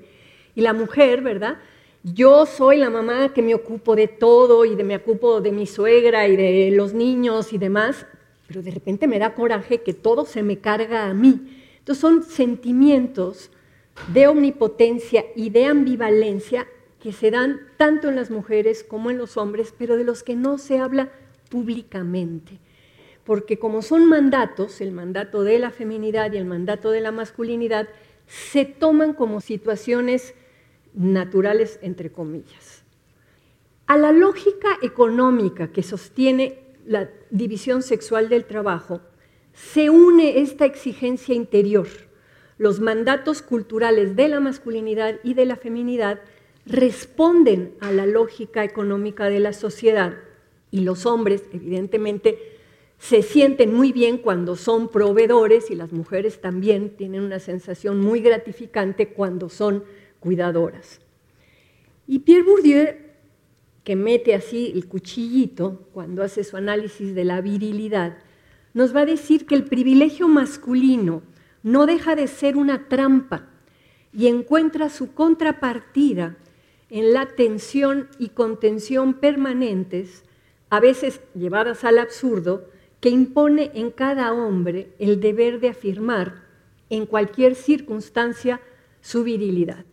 Y 0.56 0.62
la 0.62 0.72
mujer, 0.72 1.22
¿verdad? 1.22 1.60
Yo 2.04 2.46
soy 2.46 2.78
la 2.78 2.90
mamá 2.90 3.34
que 3.34 3.42
me 3.42 3.54
ocupo 3.54 3.96
de 3.96 4.08
todo 4.08 4.64
y 4.64 4.76
de, 4.76 4.86
me 4.86 4.96
ocupo 4.96 5.42
de 5.42 5.52
mi 5.52 5.68
suegra 5.68 6.28
y 6.30 6.38
de 6.38 6.72
los 6.72 6.94
niños 6.94 7.52
y 7.52 7.58
demás, 7.58 8.06
pero 8.48 8.62
de 8.62 8.72
repente 8.72 9.06
me 9.06 9.20
da 9.20 9.36
coraje 9.36 9.82
que 9.82 9.94
todo 9.94 10.26
se 10.26 10.42
me 10.42 10.60
carga 10.60 11.08
a 11.08 11.14
mí. 11.14 11.62
Entonces 11.80 12.00
son 12.02 12.24
sentimientos 12.24 13.52
de 14.14 14.28
omnipotencia 14.28 15.26
y 15.36 15.50
de 15.50 15.66
ambivalencia 15.66 16.68
que 17.02 17.12
se 17.12 17.32
dan 17.32 17.60
tanto 17.76 18.08
en 18.08 18.16
las 18.16 18.32
mujeres 18.32 18.84
como 18.84 19.12
en 19.12 19.18
los 19.18 19.36
hombres, 19.36 19.74
pero 19.78 19.98
de 19.98 20.06
los 20.06 20.24
que 20.24 20.36
no 20.36 20.58
se 20.58 20.80
habla 20.80 21.10
públicamente. 21.50 22.60
porque 23.26 23.60
como 23.60 23.84
son 23.84 24.06
mandatos, 24.06 24.82
el 24.82 24.92
mandato 24.92 25.44
de 25.44 25.60
la 25.60 25.70
feminidad 25.70 26.34
y 26.34 26.38
el 26.38 26.46
mandato 26.46 26.90
de 26.90 27.02
la 27.02 27.12
masculinidad, 27.12 27.88
se 28.26 28.66
toman 28.66 29.14
como 29.14 29.40
situaciones 29.40 30.34
naturales, 30.94 31.80
entre 31.82 32.12
comillas. 32.12 32.84
A 33.88 33.98
la 33.98 34.12
lógica 34.12 34.78
económica 34.82 35.72
que 35.72 35.84
sostiene 35.84 36.60
la 36.86 37.10
división 37.32 37.82
sexual 37.82 38.30
del 38.30 38.46
trabajo, 38.46 39.02
se 39.54 39.90
une 39.90 40.40
esta 40.40 40.66
exigencia 40.66 41.36
interior. 41.36 41.88
Los 42.58 42.80
mandatos 42.80 43.42
culturales 43.42 44.16
de 44.16 44.28
la 44.28 44.40
masculinidad 44.40 45.20
y 45.24 45.34
de 45.34 45.46
la 45.46 45.56
feminidad 45.56 46.22
responden 46.66 47.76
a 47.80 47.92
la 47.92 48.06
lógica 48.06 48.64
económica 48.64 49.30
de 49.30 49.40
la 49.40 49.54
sociedad 49.54 50.18
y 50.72 50.82
los 50.82 51.06
hombres, 51.06 51.44
evidentemente, 51.52 52.58
se 53.00 53.22
sienten 53.22 53.74
muy 53.74 53.92
bien 53.92 54.18
cuando 54.18 54.56
son 54.56 54.90
proveedores 54.90 55.72
y 55.72 55.76
las 55.76 55.92
mujeres 55.94 56.42
también 56.42 56.96
tienen 56.98 57.22
una 57.22 57.40
sensación 57.40 58.00
muy 58.02 58.20
gratificante 58.20 59.10
cuando 59.10 59.50
son 59.50 59.84
cuidadoras. 60.20 61.00
Y 62.08 62.20
Pierre 62.20 62.44
Bourdieu, 62.44 62.88
que 63.84 63.96
mete 63.96 64.36
así 64.36 64.72
el 64.74 64.88
cuchillito 64.88 65.88
cuando 65.94 66.24
hace 66.24 66.44
su 66.44 66.58
análisis 66.58 67.16
de 67.16 67.24
la 67.24 67.42
virilidad, 67.42 68.18
nos 68.74 68.96
va 68.96 69.02
a 69.02 69.06
decir 69.06 69.46
que 69.46 69.56
el 69.56 69.66
privilegio 69.66 70.28
masculino 70.28 71.24
no 71.64 71.86
deja 71.86 72.16
de 72.16 72.28
ser 72.28 72.56
una 72.58 72.88
trampa 72.88 73.48
y 74.14 74.28
encuentra 74.28 74.90
su 74.90 75.14
contrapartida 75.14 76.38
en 76.90 77.14
la 77.14 77.28
tensión 77.28 78.10
y 78.18 78.30
contención 78.30 79.16
permanentes, 79.16 80.24
a 80.70 80.80
veces 80.80 81.22
llevadas 81.36 81.84
al 81.84 82.00
absurdo, 82.00 82.70
que 83.00 83.10
impone 83.10 83.72
en 83.76 83.92
cada 83.92 84.34
hombre 84.34 84.94
el 85.00 85.20
deber 85.20 85.60
de 85.60 85.70
afirmar 85.70 86.44
en 86.90 87.06
cualquier 87.06 87.56
circunstancia 87.56 88.60
su 89.02 89.24
virilidad. 89.24 89.86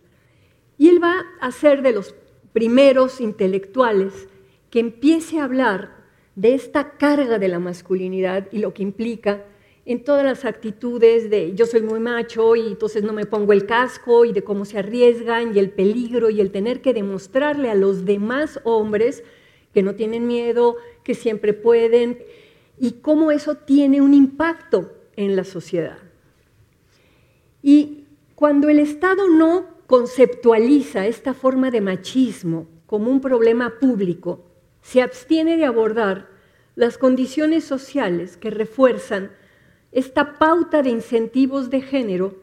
Y 0.79 0.89
él 0.89 1.03
va 1.03 1.25
a 1.41 1.51
ser 1.51 1.83
de 1.83 1.93
los 1.93 2.15
primeros 2.53 3.21
intelectuales 3.21 4.29
que 4.71 4.81
empiece 4.81 5.39
a 5.39 5.45
hablar 5.45 5.97
de 6.35 6.55
esta 6.55 6.93
carga 6.99 7.39
de 7.39 7.49
la 7.49 7.59
masculinidad 7.59 8.49
y 8.53 8.59
lo 8.59 8.75
que 8.75 8.83
implica 8.83 9.45
en 9.87 10.03
todas 10.03 10.25
las 10.25 10.45
actitudes 10.45 11.31
de 11.31 11.55
yo 11.55 11.65
soy 11.65 11.81
muy 11.81 12.01
macho 12.01 12.57
y 12.57 12.67
entonces 12.67 13.05
no 13.05 13.13
me 13.13 13.25
pongo 13.25 13.53
el 13.53 13.67
casco 13.67 14.25
y 14.25 14.33
de 14.33 14.43
cómo 14.43 14.65
se 14.65 14.79
arriesgan 14.79 15.55
y 15.55 15.61
el 15.61 15.71
peligro 15.71 16.29
y 16.29 16.41
el 16.41 16.51
tener 16.51 16.83
que 16.83 16.93
demostrarle 16.93 17.71
a 17.71 17.75
los 17.75 18.05
demás 18.05 18.61
hombres 18.65 19.23
que 19.73 19.83
no 19.83 19.95
tienen 19.95 20.27
miedo, 20.27 20.77
que 21.05 21.15
siempre 21.15 21.53
pueden 21.53 22.19
y 22.79 22.93
cómo 23.03 23.31
eso 23.31 23.55
tiene 23.57 24.01
un 24.01 24.13
impacto 24.13 24.93
en 25.15 25.37
la 25.37 25.45
sociedad. 25.45 25.99
Y 27.63 28.05
cuando 28.35 28.69
el 28.69 28.81
Estado 28.81 29.29
no 29.29 29.76
conceptualiza 29.87 31.07
esta 31.07 31.35
forma 31.35 31.71
de 31.71 31.81
machismo 31.81 32.67
como 32.87 33.11
un 33.11 33.21
problema 33.21 33.79
público, 33.79 34.45
se 34.83 35.03
abstiene 35.03 35.57
de 35.57 35.65
abordar 35.65 36.29
las 36.75 36.99
condiciones 36.99 37.65
sociales 37.65 38.37
que 38.37 38.51
refuerzan 38.51 39.31
esta 39.93 40.39
pauta 40.39 40.83
de 40.83 40.91
incentivos 40.91 41.71
de 41.71 41.81
género 41.81 42.37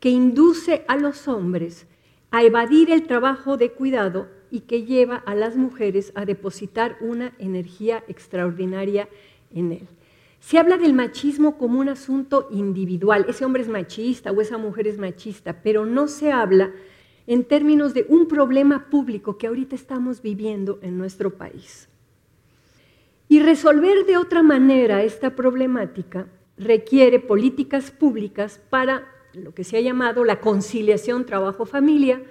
que 0.00 0.10
induce 0.10 0.84
a 0.88 0.96
los 0.96 1.28
hombres 1.28 1.86
a 2.30 2.42
evadir 2.42 2.90
el 2.90 3.06
trabajo 3.06 3.56
de 3.56 3.70
cuidado 3.72 4.28
y 4.50 4.60
que 4.60 4.84
lleva 4.84 5.16
a 5.16 5.34
las 5.34 5.56
mujeres 5.56 6.12
a 6.14 6.24
depositar 6.24 6.96
una 7.00 7.32
energía 7.38 8.04
extraordinaria 8.08 9.08
en 9.54 9.72
él. 9.72 9.88
Se 10.46 10.60
habla 10.60 10.78
del 10.78 10.92
machismo 10.92 11.58
como 11.58 11.80
un 11.80 11.88
asunto 11.88 12.46
individual, 12.52 13.26
ese 13.28 13.44
hombre 13.44 13.62
es 13.62 13.68
machista 13.68 14.30
o 14.30 14.40
esa 14.40 14.58
mujer 14.58 14.86
es 14.86 14.96
machista, 14.96 15.60
pero 15.60 15.86
no 15.86 16.06
se 16.06 16.30
habla 16.30 16.70
en 17.26 17.42
términos 17.42 17.94
de 17.94 18.06
un 18.08 18.28
problema 18.28 18.88
público 18.88 19.38
que 19.38 19.48
ahorita 19.48 19.74
estamos 19.74 20.22
viviendo 20.22 20.78
en 20.82 20.98
nuestro 20.98 21.36
país. 21.36 21.88
Y 23.28 23.40
resolver 23.40 24.06
de 24.06 24.18
otra 24.18 24.44
manera 24.44 25.02
esta 25.02 25.34
problemática 25.34 26.28
requiere 26.56 27.18
políticas 27.18 27.90
públicas 27.90 28.60
para 28.70 29.02
lo 29.32 29.52
que 29.52 29.64
se 29.64 29.78
ha 29.78 29.80
llamado 29.80 30.22
la 30.22 30.38
conciliación 30.38 31.26
trabajo-familia. 31.26 32.22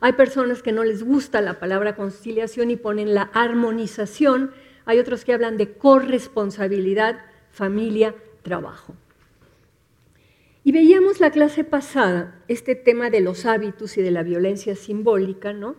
Hay 0.00 0.12
personas 0.12 0.62
que 0.62 0.72
no 0.72 0.84
les 0.84 1.02
gusta 1.02 1.40
la 1.40 1.58
palabra 1.58 1.96
conciliación 1.96 2.70
y 2.70 2.76
ponen 2.76 3.14
la 3.14 3.30
armonización. 3.32 4.50
Hay 4.84 4.98
otros 4.98 5.24
que 5.24 5.32
hablan 5.32 5.56
de 5.56 5.72
corresponsabilidad, 5.72 7.31
familia, 7.52 8.16
trabajo. 8.42 8.94
Y 10.64 10.72
veíamos 10.72 11.20
la 11.20 11.30
clase 11.30 11.62
pasada 11.62 12.42
este 12.48 12.74
tema 12.74 13.10
de 13.10 13.20
los 13.20 13.46
hábitos 13.46 13.96
y 13.96 14.02
de 14.02 14.10
la 14.10 14.22
violencia 14.22 14.74
simbólica, 14.74 15.52
¿no? 15.52 15.76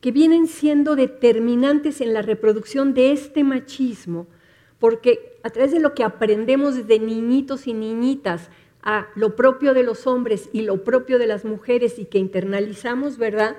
que 0.00 0.12
vienen 0.12 0.46
siendo 0.46 0.94
determinantes 0.94 2.00
en 2.00 2.12
la 2.12 2.22
reproducción 2.22 2.94
de 2.94 3.12
este 3.12 3.44
machismo, 3.44 4.26
porque 4.78 5.38
a 5.42 5.50
través 5.50 5.72
de 5.72 5.80
lo 5.80 5.94
que 5.94 6.04
aprendemos 6.04 6.76
desde 6.76 6.98
niñitos 6.98 7.66
y 7.66 7.72
niñitas 7.72 8.50
a 8.82 9.08
lo 9.14 9.34
propio 9.34 9.74
de 9.74 9.82
los 9.82 10.06
hombres 10.06 10.48
y 10.52 10.62
lo 10.62 10.84
propio 10.84 11.18
de 11.18 11.26
las 11.26 11.44
mujeres 11.44 11.98
y 11.98 12.04
que 12.04 12.18
internalizamos, 12.18 13.18
¿verdad? 13.18 13.56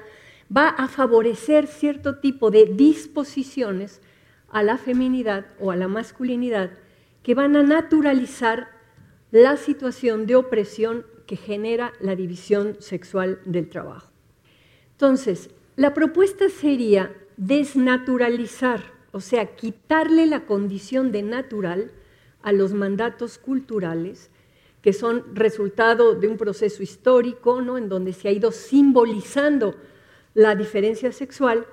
Va 0.55 0.69
a 0.69 0.87
favorecer 0.87 1.67
cierto 1.67 2.19
tipo 2.19 2.51
de 2.51 2.65
disposiciones 2.65 3.99
a 4.49 4.63
la 4.63 4.77
feminidad 4.77 5.47
o 5.59 5.71
a 5.71 5.75
la 5.75 5.87
masculinidad 5.87 6.71
que 7.27 7.35
van 7.35 7.57
a 7.57 7.61
naturalizar 7.61 8.69
la 9.31 9.57
situación 9.57 10.27
de 10.27 10.37
opresión 10.37 11.05
que 11.25 11.35
genera 11.35 11.91
la 11.99 12.15
división 12.15 12.77
sexual 12.79 13.41
del 13.43 13.67
trabajo. 13.67 14.09
Entonces, 14.91 15.49
la 15.75 15.93
propuesta 15.93 16.47
sería 16.47 17.13
desnaturalizar, 17.35 18.81
o 19.11 19.19
sea, 19.19 19.57
quitarle 19.57 20.25
la 20.25 20.45
condición 20.45 21.11
de 21.11 21.21
natural 21.21 21.91
a 22.43 22.53
los 22.53 22.71
mandatos 22.71 23.37
culturales 23.39 24.29
que 24.81 24.93
son 24.93 25.35
resultado 25.35 26.15
de 26.15 26.29
un 26.29 26.37
proceso 26.37 26.81
histórico, 26.81 27.61
¿no? 27.61 27.77
en 27.77 27.89
donde 27.89 28.13
se 28.13 28.29
ha 28.29 28.31
ido 28.31 28.53
simbolizando 28.53 29.75
la 30.33 30.55
diferencia 30.55 31.11
sexual 31.11 31.65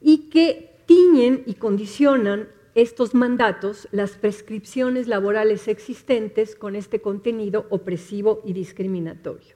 y 0.00 0.30
que 0.30 0.78
tiñen 0.86 1.42
y 1.44 1.56
condicionan 1.56 2.48
estos 2.74 3.14
mandatos 3.14 3.88
las 3.92 4.12
prescripciones 4.12 5.06
laborales 5.06 5.68
existentes 5.68 6.56
con 6.56 6.74
este 6.74 7.00
contenido 7.00 7.66
opresivo 7.70 8.42
y 8.44 8.52
discriminatorio. 8.52 9.54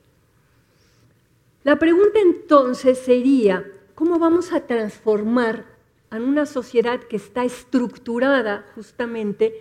La 1.64 1.78
pregunta 1.78 2.20
entonces 2.20 2.98
sería, 2.98 3.66
¿cómo 3.94 4.18
vamos 4.18 4.52
a 4.52 4.66
transformar 4.66 5.66
en 6.12 6.22
una 6.22 6.46
sociedad 6.46 7.00
que 7.00 7.16
está 7.16 7.44
estructurada 7.44 8.64
justamente 8.74 9.54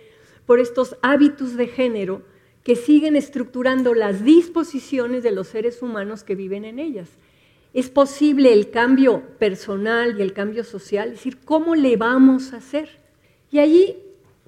por 0.46 0.60
estos 0.60 0.96
hábitos 1.02 1.56
de 1.56 1.66
género 1.66 2.22
que 2.62 2.76
siguen 2.76 3.16
estructurando 3.16 3.94
las 3.94 4.24
disposiciones 4.24 5.22
de 5.22 5.32
los 5.32 5.48
seres 5.48 5.82
humanos 5.82 6.22
que 6.22 6.36
viven 6.36 6.64
en 6.64 6.78
ellas? 6.78 7.10
¿Es 7.74 7.90
posible 7.90 8.52
el 8.52 8.70
cambio 8.70 9.22
personal 9.38 10.18
y 10.18 10.22
el 10.22 10.32
cambio 10.32 10.64
social? 10.64 11.08
Es 11.08 11.14
decir, 11.16 11.38
¿cómo 11.44 11.74
le 11.74 11.96
vamos 11.96 12.52
a 12.52 12.58
hacer? 12.58 13.07
Y 13.50 13.58
allí 13.58 13.96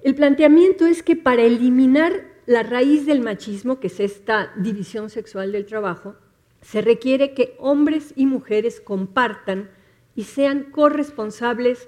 el 0.03 0.15
planteamiento 0.15 0.85
es 0.85 1.03
que 1.03 1.15
para 1.15 1.43
eliminar 1.43 2.25
la 2.45 2.63
raíz 2.63 3.05
del 3.05 3.21
machismo, 3.21 3.79
que 3.79 3.87
es 3.87 3.99
esta 3.99 4.51
división 4.57 5.09
sexual 5.09 5.51
del 5.51 5.65
trabajo, 5.65 6.15
se 6.61 6.81
requiere 6.81 7.33
que 7.33 7.55
hombres 7.59 8.13
y 8.15 8.25
mujeres 8.25 8.81
compartan 8.81 9.69
y 10.15 10.23
sean 10.23 10.63
corresponsables 10.71 11.87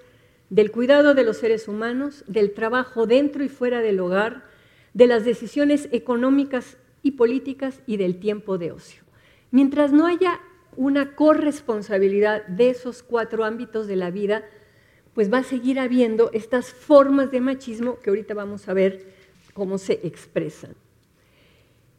del 0.50 0.72
cuidado 0.72 1.14
de 1.14 1.24
los 1.24 1.38
seres 1.38 1.68
humanos, 1.68 2.24
del 2.28 2.54
trabajo 2.54 3.08
dentro 3.08 3.44
y 3.44 3.50
fuera 3.50 3.82
del 3.82 4.00
hogar, 4.00 4.46
de 4.94 5.08
las 5.08 5.26
decisiones 5.26 5.90
económicas 5.92 6.78
y 7.02 7.12
políticas 7.12 7.82
y 7.88 7.98
del 7.98 8.20
tiempo 8.20 8.58
de 8.58 8.72
ocio. 8.72 9.04
Mientras 9.52 9.92
no 9.92 10.06
haya 10.06 10.40
una 10.76 11.16
corresponsabilidad 11.16 12.46
de 12.48 12.70
esos 12.70 13.04
cuatro 13.04 13.44
ámbitos 13.44 13.88
de 13.88 13.96
la 13.96 14.12
vida, 14.12 14.44
pues 15.14 15.32
va 15.32 15.40
a 15.40 15.44
seguir 15.44 15.80
habiendo 15.80 16.32
estas 16.34 16.74
formas 16.74 17.32
de 17.32 17.42
machismo 17.42 18.00
que 18.00 18.10
ahorita 18.10 18.34
vamos 18.34 18.68
a 18.68 18.74
ver 18.74 19.06
cómo 19.54 19.78
se 19.78 20.00
expresan. 20.04 20.76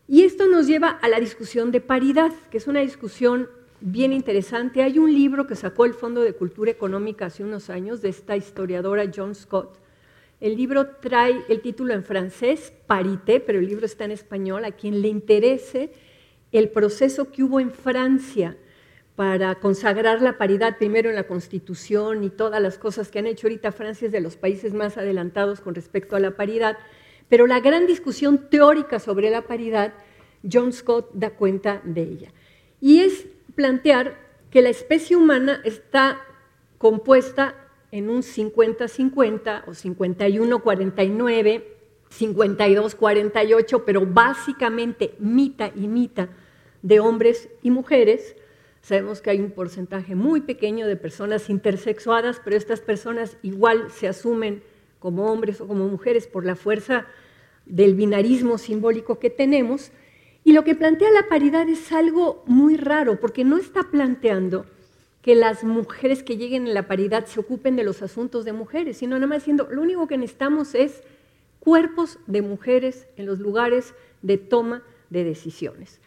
Y 0.07 0.25
esto 0.25 0.47
nos 0.47 0.67
lleva 0.67 0.91
a 0.91 1.09
la 1.09 1.21
discusión 1.21 1.71
de 1.71 1.81
paridad, 1.81 2.33
que 2.51 2.59
es 2.59 2.67
una 2.67 2.81
discusión 2.81 3.49
bien 3.81 4.13
interesante. 4.13 4.83
Hay 4.83 4.99
un 4.99 5.13
libro 5.13 5.47
que 5.47 5.57
sacó 5.57 5.85
el 5.85 5.95
Fondo 5.95 6.21
de 6.21 6.35
Cultura 6.35 6.71
Económica 6.71 7.27
hace 7.27 7.45
unos 7.45 7.71
años 7.71 8.03
de 8.03 8.11
esta 8.11 8.37
historiadora 8.37 9.11
John 9.15 9.35
Scott. 9.35 9.79
El 10.41 10.57
libro 10.57 10.89
trae 11.01 11.45
el 11.49 11.61
título 11.63 11.95
en 11.95 12.05
francés, 12.05 12.73
Parité, 12.87 13.41
pero 13.41 13.61
el 13.61 13.67
libro 13.67 13.87
está 13.87 14.05
en 14.05 14.11
español. 14.11 14.65
A 14.65 14.73
quien 14.73 15.01
le 15.01 15.09
interese 15.09 15.93
el 16.53 16.69
proceso 16.69 17.31
que 17.31 17.43
hubo 17.43 17.61
en 17.61 17.71
Francia 17.71 18.57
para 19.17 19.55
consagrar 19.57 20.21
la 20.23 20.39
paridad 20.39 20.77
primero 20.77 21.09
en 21.09 21.15
la 21.15 21.29
Constitución 21.29 22.25
y 22.25 22.31
todas 22.31 22.61
las 22.61 22.79
cosas 22.79 23.11
que 23.11 23.21
han 23.21 23.27
hecho 23.27 23.47
ahorita 23.47 23.71
Francia 23.73 24.07
es 24.07 24.13
de 24.13 24.21
los 24.21 24.37
países 24.37 24.75
más 24.75 24.97
adelantados 24.97 25.61
con 25.61 25.75
respecto 25.75 26.17
a 26.17 26.21
la 26.21 26.37
paridad, 26.37 26.79
Pero 27.29 27.47
la 27.47 27.61
gran 27.61 27.87
discusión 27.87 28.51
teórica 28.51 28.99
sobre 28.99 29.31
la 29.31 29.43
paridad, 29.43 29.95
John 30.51 30.73
Scott 30.75 31.11
da 31.15 31.31
cuenta 31.31 31.81
de 31.83 32.03
ella. 32.03 32.33
Y 32.81 33.01
es 33.01 33.27
plantear 33.55 34.19
que 34.51 34.61
la 34.61 34.69
especie 34.69 35.17
humana 35.17 35.63
está 35.65 36.21
compuesta 36.77 37.55
en 37.91 38.11
un 38.11 38.23
50-50 38.23 39.65
o 39.67 39.71
51-49, 39.71 41.65
52-48, 42.11 43.83
pero 43.87 44.05
básicamente 44.05 45.15
mitad 45.19 45.71
y 45.75 45.89
mitad 45.89 46.29
de 46.83 47.01
hombres 47.01 47.49
y 47.63 47.71
mujeres. 47.71 48.37
Sabemos 48.85 49.23
que 49.23 49.31
hay 49.31 49.41
un 49.41 49.51
porcentaje 49.51 50.15
muy 50.15 50.43
pequeño 50.43 50.87
de 50.87 50.97
personas 50.97 51.49
intersexuadas, 51.49 52.43
pero 52.45 52.55
estas 52.55 52.83
personas 52.83 53.39
igual 53.41 53.91
se 53.91 54.09
asumen 54.09 54.63
como 54.99 55.33
hombres 55.33 55.63
o 55.63 55.67
como 55.67 55.89
mujeres 55.89 56.27
por 56.27 56.45
la 56.45 56.55
fuerza 56.55 57.07
del 57.65 57.95
binarismo 57.95 58.59
simbólico 58.59 59.19
que 59.19 59.31
tenemos. 59.31 59.91
Y 60.45 60.53
lo 60.53 60.65
que 60.65 60.75
plantea 60.75 61.11
la 61.13 61.29
paridad 61.31 61.67
es 61.67 61.93
algo 61.93 62.45
muy 62.47 62.77
raro, 62.77 63.19
porque 63.19 63.43
no 63.43 63.57
está 63.57 63.85
planteando 63.85 64.67
que 65.23 65.35
las 65.35 65.65
mujeres 65.65 66.23
que 66.23 66.37
lleguen 66.37 66.67
a 66.67 66.73
la 66.75 66.87
paridad 66.87 67.25
se 67.25 67.41
ocupen 67.41 67.77
de 67.77 67.85
los 67.85 68.03
asuntos 68.03 68.45
de 68.45 68.53
mujeres, 68.53 68.99
sino 68.99 69.17
nada 69.17 69.29
más 69.29 69.39
diciendo, 69.39 69.67
lo 69.71 69.81
único 69.81 70.07
que 70.07 70.19
necesitamos 70.19 70.75
es 70.75 71.03
cuerpos 71.59 72.19
de 72.27 72.43
mujeres 72.43 73.07
en 73.17 73.25
los 73.25 73.39
lugares 73.39 73.95
de 74.21 74.37
toma 74.37 74.83
de 75.09 75.25
decisiones. 75.25 76.03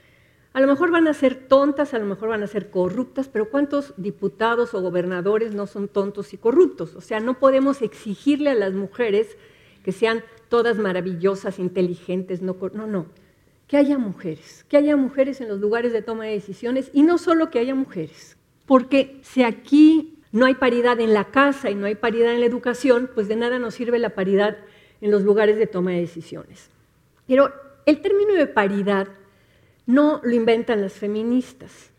A 0.57 0.59
lo 0.59 0.65
mejor 0.65 0.89
van 0.89 1.07
a 1.07 1.13
ser 1.13 1.35
tontas, 1.35 1.93
a 1.93 1.99
lo 1.99 2.07
mejor 2.07 2.29
van 2.29 2.41
a 2.41 2.47
ser 2.47 2.71
corruptas, 2.71 3.29
pero 3.31 3.51
¿cuántos 3.51 3.93
diputados 3.95 4.73
o 4.73 4.81
gobernadores 4.81 5.53
no 5.53 5.67
son 5.67 5.87
tontos 5.87 6.33
y 6.33 6.37
corruptos? 6.39 6.95
O 6.95 7.01
sea, 7.01 7.19
no 7.19 7.37
podemos 7.37 7.83
exigirle 7.83 8.49
a 8.49 8.55
las 8.55 8.73
mujeres 8.73 9.37
que 9.83 9.91
sean 9.91 10.23
todas 10.49 10.79
maravillosas, 10.79 11.59
inteligentes, 11.59 12.41
no, 12.41 12.57
no, 12.73 12.87
no. 12.87 13.05
Que 13.67 13.77
haya 13.77 13.99
mujeres, 13.99 14.65
que 14.67 14.77
haya 14.77 14.97
mujeres 14.97 15.41
en 15.41 15.47
los 15.47 15.59
lugares 15.59 15.93
de 15.93 16.01
toma 16.01 16.25
de 16.25 16.31
decisiones 16.31 16.89
y 16.91 17.03
no 17.03 17.19
solo 17.19 17.51
que 17.51 17.59
haya 17.59 17.75
mujeres, 17.75 18.35
porque 18.65 19.19
si 19.21 19.43
aquí 19.43 20.17
no 20.31 20.47
hay 20.47 20.55
paridad 20.55 20.99
en 20.99 21.13
la 21.13 21.25
casa 21.25 21.69
y 21.69 21.75
no 21.75 21.85
hay 21.85 21.93
paridad 21.93 22.33
en 22.33 22.39
la 22.39 22.47
educación, 22.47 23.11
pues 23.13 23.27
de 23.27 23.35
nada 23.35 23.59
nos 23.59 23.75
sirve 23.75 23.99
la 23.99 24.15
paridad 24.15 24.57
en 25.01 25.11
los 25.11 25.21
lugares 25.21 25.59
de 25.59 25.67
toma 25.67 25.91
de 25.91 25.99
decisiones. 25.99 26.71
Pero 27.27 27.53
el 27.85 28.01
término 28.01 28.33
de 28.33 28.47
paridad 28.47 29.07
no 29.87 30.21
lo 30.23 30.35
inventan 30.35 30.81
las 30.81 30.93
feministas. 30.93 31.91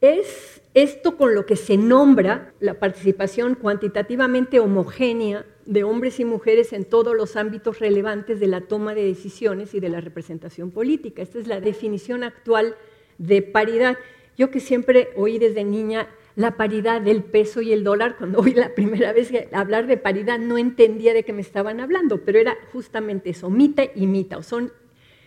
Es 0.00 0.60
esto 0.74 1.16
con 1.16 1.34
lo 1.34 1.46
que 1.46 1.56
se 1.56 1.76
nombra 1.76 2.52
la 2.60 2.74
participación 2.74 3.54
cuantitativamente 3.54 4.60
homogénea 4.60 5.44
de 5.64 5.84
hombres 5.84 6.18
y 6.20 6.24
mujeres 6.24 6.72
en 6.72 6.84
todos 6.84 7.16
los 7.16 7.36
ámbitos 7.36 7.78
relevantes 7.78 8.40
de 8.40 8.46
la 8.46 8.62
toma 8.62 8.94
de 8.94 9.04
decisiones 9.04 9.74
y 9.74 9.80
de 9.80 9.88
la 9.88 10.00
representación 10.00 10.70
política. 10.70 11.22
Esta 11.22 11.38
es 11.38 11.46
la 11.46 11.60
definición 11.60 12.24
actual 12.24 12.74
de 13.18 13.42
paridad. 13.42 13.96
Yo 14.36 14.50
que 14.50 14.60
siempre 14.60 15.10
oí 15.16 15.38
desde 15.38 15.64
niña 15.64 16.08
la 16.34 16.56
paridad 16.56 17.00
del 17.00 17.22
peso 17.22 17.60
y 17.60 17.72
el 17.72 17.84
dólar, 17.84 18.16
cuando 18.16 18.40
oí 18.40 18.54
la 18.54 18.74
primera 18.74 19.12
vez 19.12 19.30
hablar 19.52 19.86
de 19.86 19.98
paridad 19.98 20.38
no 20.38 20.58
entendía 20.58 21.14
de 21.14 21.22
qué 21.22 21.32
me 21.32 21.42
estaban 21.42 21.80
hablando, 21.80 22.22
pero 22.24 22.38
era 22.38 22.56
justamente 22.72 23.30
eso, 23.30 23.50
mita 23.50 23.84
y 23.94 24.06
mita, 24.06 24.38
o 24.38 24.42
son 24.42 24.72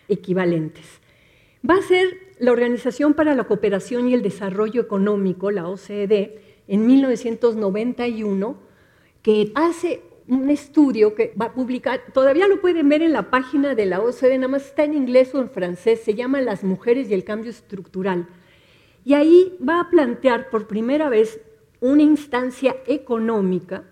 equivalentes. 0.10 1.05
Va 1.68 1.78
a 1.78 1.82
ser 1.82 2.20
la 2.38 2.52
Organización 2.52 3.16
para 3.16 3.34
la 3.34 3.46
Cooperación 3.46 4.08
y 4.08 4.14
el 4.14 4.22
Desarrollo 4.22 4.82
Económico, 4.82 5.50
la 5.50 5.68
OCDE, 5.68 6.40
en 6.68 6.86
1991, 6.86 8.58
que 9.24 9.52
hace 9.56 10.02
un 10.28 10.52
estudio 10.52 11.16
que 11.16 11.34
va 11.40 11.46
a 11.46 11.54
publicar, 11.54 12.02
todavía 12.14 12.48
lo 12.48 12.62
pueden 12.62 12.88
ver 12.90 13.02
en 13.02 13.14
la 13.14 13.32
página 13.32 13.74
de 13.74 13.88
la 13.88 14.02
OCDE, 14.02 14.38
nada 14.38 14.50
más 14.50 14.66
está 14.68 14.84
en 14.84 14.94
inglés 14.94 15.34
o 15.34 15.40
en 15.40 15.50
francés, 15.50 16.02
se 16.04 16.14
llama 16.14 16.40
Las 16.40 16.64
mujeres 16.64 17.10
y 17.10 17.16
el 17.16 17.24
cambio 17.24 17.50
estructural. 17.50 18.28
Y 19.04 19.16
ahí 19.16 19.58
va 19.68 19.80
a 19.80 19.90
plantear 19.90 20.52
por 20.52 20.68
primera 20.68 21.10
vez 21.10 21.42
una 21.80 22.04
instancia 22.04 22.76
económica 22.86 23.86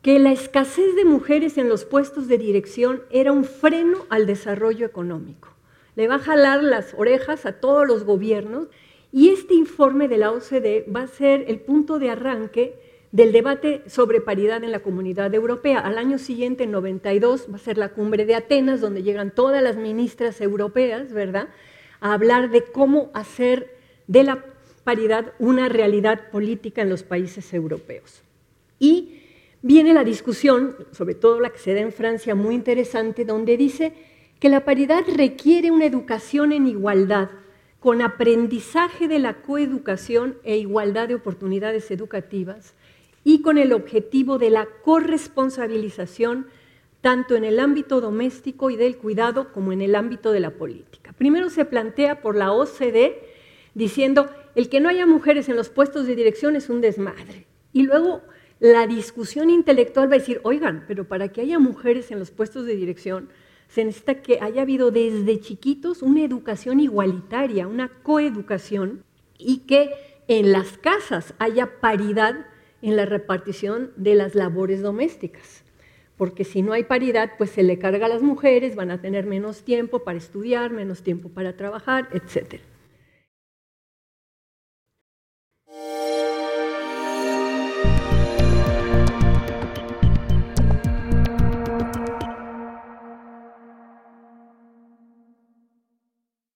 que 0.00 0.20
la 0.20 0.30
escasez 0.30 0.94
de 0.94 1.04
mujeres 1.04 1.58
en 1.58 1.68
los 1.68 1.84
puestos 1.84 2.28
de 2.28 2.38
dirección 2.38 3.02
era 3.10 3.32
un 3.32 3.44
freno 3.44 4.06
al 4.10 4.26
desarrollo 4.26 4.86
económico. 4.86 5.53
Le 5.96 6.08
va 6.08 6.16
a 6.16 6.20
jalar 6.20 6.62
las 6.62 6.94
orejas 6.96 7.46
a 7.46 7.60
todos 7.60 7.86
los 7.86 8.04
gobiernos 8.04 8.68
y 9.12 9.30
este 9.30 9.54
informe 9.54 10.08
de 10.08 10.18
la 10.18 10.32
OCDE 10.32 10.86
va 10.94 11.02
a 11.02 11.06
ser 11.06 11.44
el 11.46 11.60
punto 11.60 11.98
de 11.98 12.10
arranque 12.10 12.74
del 13.12 13.30
debate 13.30 13.82
sobre 13.86 14.20
paridad 14.20 14.64
en 14.64 14.72
la 14.72 14.80
comunidad 14.80 15.32
europea. 15.32 15.78
Al 15.78 15.98
año 15.98 16.18
siguiente, 16.18 16.64
en 16.64 16.72
92, 16.72 17.46
va 17.48 17.54
a 17.54 17.60
ser 17.60 17.78
la 17.78 17.90
cumbre 17.90 18.26
de 18.26 18.34
Atenas, 18.34 18.80
donde 18.80 19.04
llegan 19.04 19.32
todas 19.32 19.62
las 19.62 19.76
ministras 19.76 20.40
europeas, 20.40 21.12
¿verdad?, 21.12 21.48
a 22.00 22.12
hablar 22.12 22.50
de 22.50 22.64
cómo 22.64 23.12
hacer 23.14 23.76
de 24.08 24.24
la 24.24 24.44
paridad 24.82 25.32
una 25.38 25.68
realidad 25.68 26.28
política 26.32 26.82
en 26.82 26.90
los 26.90 27.04
países 27.04 27.54
europeos. 27.54 28.22
Y 28.80 29.22
viene 29.62 29.94
la 29.94 30.02
discusión, 30.02 30.76
sobre 30.90 31.14
todo 31.14 31.38
la 31.38 31.50
que 31.50 31.58
se 31.58 31.72
da 31.72 31.80
en 31.80 31.92
Francia, 31.92 32.34
muy 32.34 32.56
interesante, 32.56 33.24
donde 33.24 33.56
dice 33.56 33.92
que 34.44 34.50
la 34.50 34.66
paridad 34.66 35.04
requiere 35.06 35.70
una 35.70 35.86
educación 35.86 36.52
en 36.52 36.66
igualdad, 36.66 37.30
con 37.80 38.02
aprendizaje 38.02 39.08
de 39.08 39.18
la 39.18 39.40
coeducación 39.40 40.36
e 40.44 40.58
igualdad 40.58 41.08
de 41.08 41.14
oportunidades 41.14 41.90
educativas 41.90 42.74
y 43.24 43.40
con 43.40 43.56
el 43.56 43.72
objetivo 43.72 44.36
de 44.36 44.50
la 44.50 44.68
corresponsabilización 44.82 46.48
tanto 47.00 47.36
en 47.36 47.44
el 47.46 47.58
ámbito 47.58 48.02
doméstico 48.02 48.68
y 48.68 48.76
del 48.76 48.98
cuidado 48.98 49.50
como 49.50 49.72
en 49.72 49.80
el 49.80 49.94
ámbito 49.94 50.30
de 50.30 50.40
la 50.40 50.50
política. 50.50 51.14
Primero 51.16 51.48
se 51.48 51.64
plantea 51.64 52.20
por 52.20 52.36
la 52.36 52.52
OCDE 52.52 53.22
diciendo, 53.72 54.28
el 54.54 54.68
que 54.68 54.78
no 54.78 54.90
haya 54.90 55.06
mujeres 55.06 55.48
en 55.48 55.56
los 55.56 55.70
puestos 55.70 56.06
de 56.06 56.16
dirección 56.16 56.54
es 56.54 56.68
un 56.68 56.82
desmadre. 56.82 57.46
Y 57.72 57.84
luego 57.84 58.20
la 58.60 58.86
discusión 58.86 59.48
intelectual 59.48 60.10
va 60.10 60.16
a 60.16 60.18
decir, 60.18 60.42
oigan, 60.42 60.84
pero 60.86 61.08
para 61.08 61.28
que 61.28 61.40
haya 61.40 61.58
mujeres 61.58 62.10
en 62.10 62.18
los 62.18 62.30
puestos 62.30 62.66
de 62.66 62.76
dirección, 62.76 63.30
se 63.74 63.84
necesita 63.84 64.22
que 64.22 64.38
haya 64.40 64.62
habido 64.62 64.92
desde 64.92 65.40
chiquitos 65.40 66.00
una 66.00 66.22
educación 66.22 66.78
igualitaria, 66.78 67.66
una 67.66 67.88
coeducación, 67.88 69.02
y 69.36 69.66
que 69.66 69.90
en 70.28 70.52
las 70.52 70.78
casas 70.78 71.34
haya 71.40 71.80
paridad 71.80 72.46
en 72.82 72.94
la 72.94 73.04
repartición 73.04 73.90
de 73.96 74.14
las 74.14 74.36
labores 74.36 74.80
domésticas. 74.80 75.64
Porque 76.16 76.44
si 76.44 76.62
no 76.62 76.72
hay 76.72 76.84
paridad, 76.84 77.32
pues 77.36 77.50
se 77.50 77.64
le 77.64 77.80
carga 77.80 78.06
a 78.06 78.10
las 78.10 78.22
mujeres, 78.22 78.76
van 78.76 78.92
a 78.92 79.00
tener 79.00 79.26
menos 79.26 79.64
tiempo 79.64 80.04
para 80.04 80.18
estudiar, 80.18 80.70
menos 80.70 81.02
tiempo 81.02 81.30
para 81.30 81.56
trabajar, 81.56 82.08
etcétera. 82.12 82.62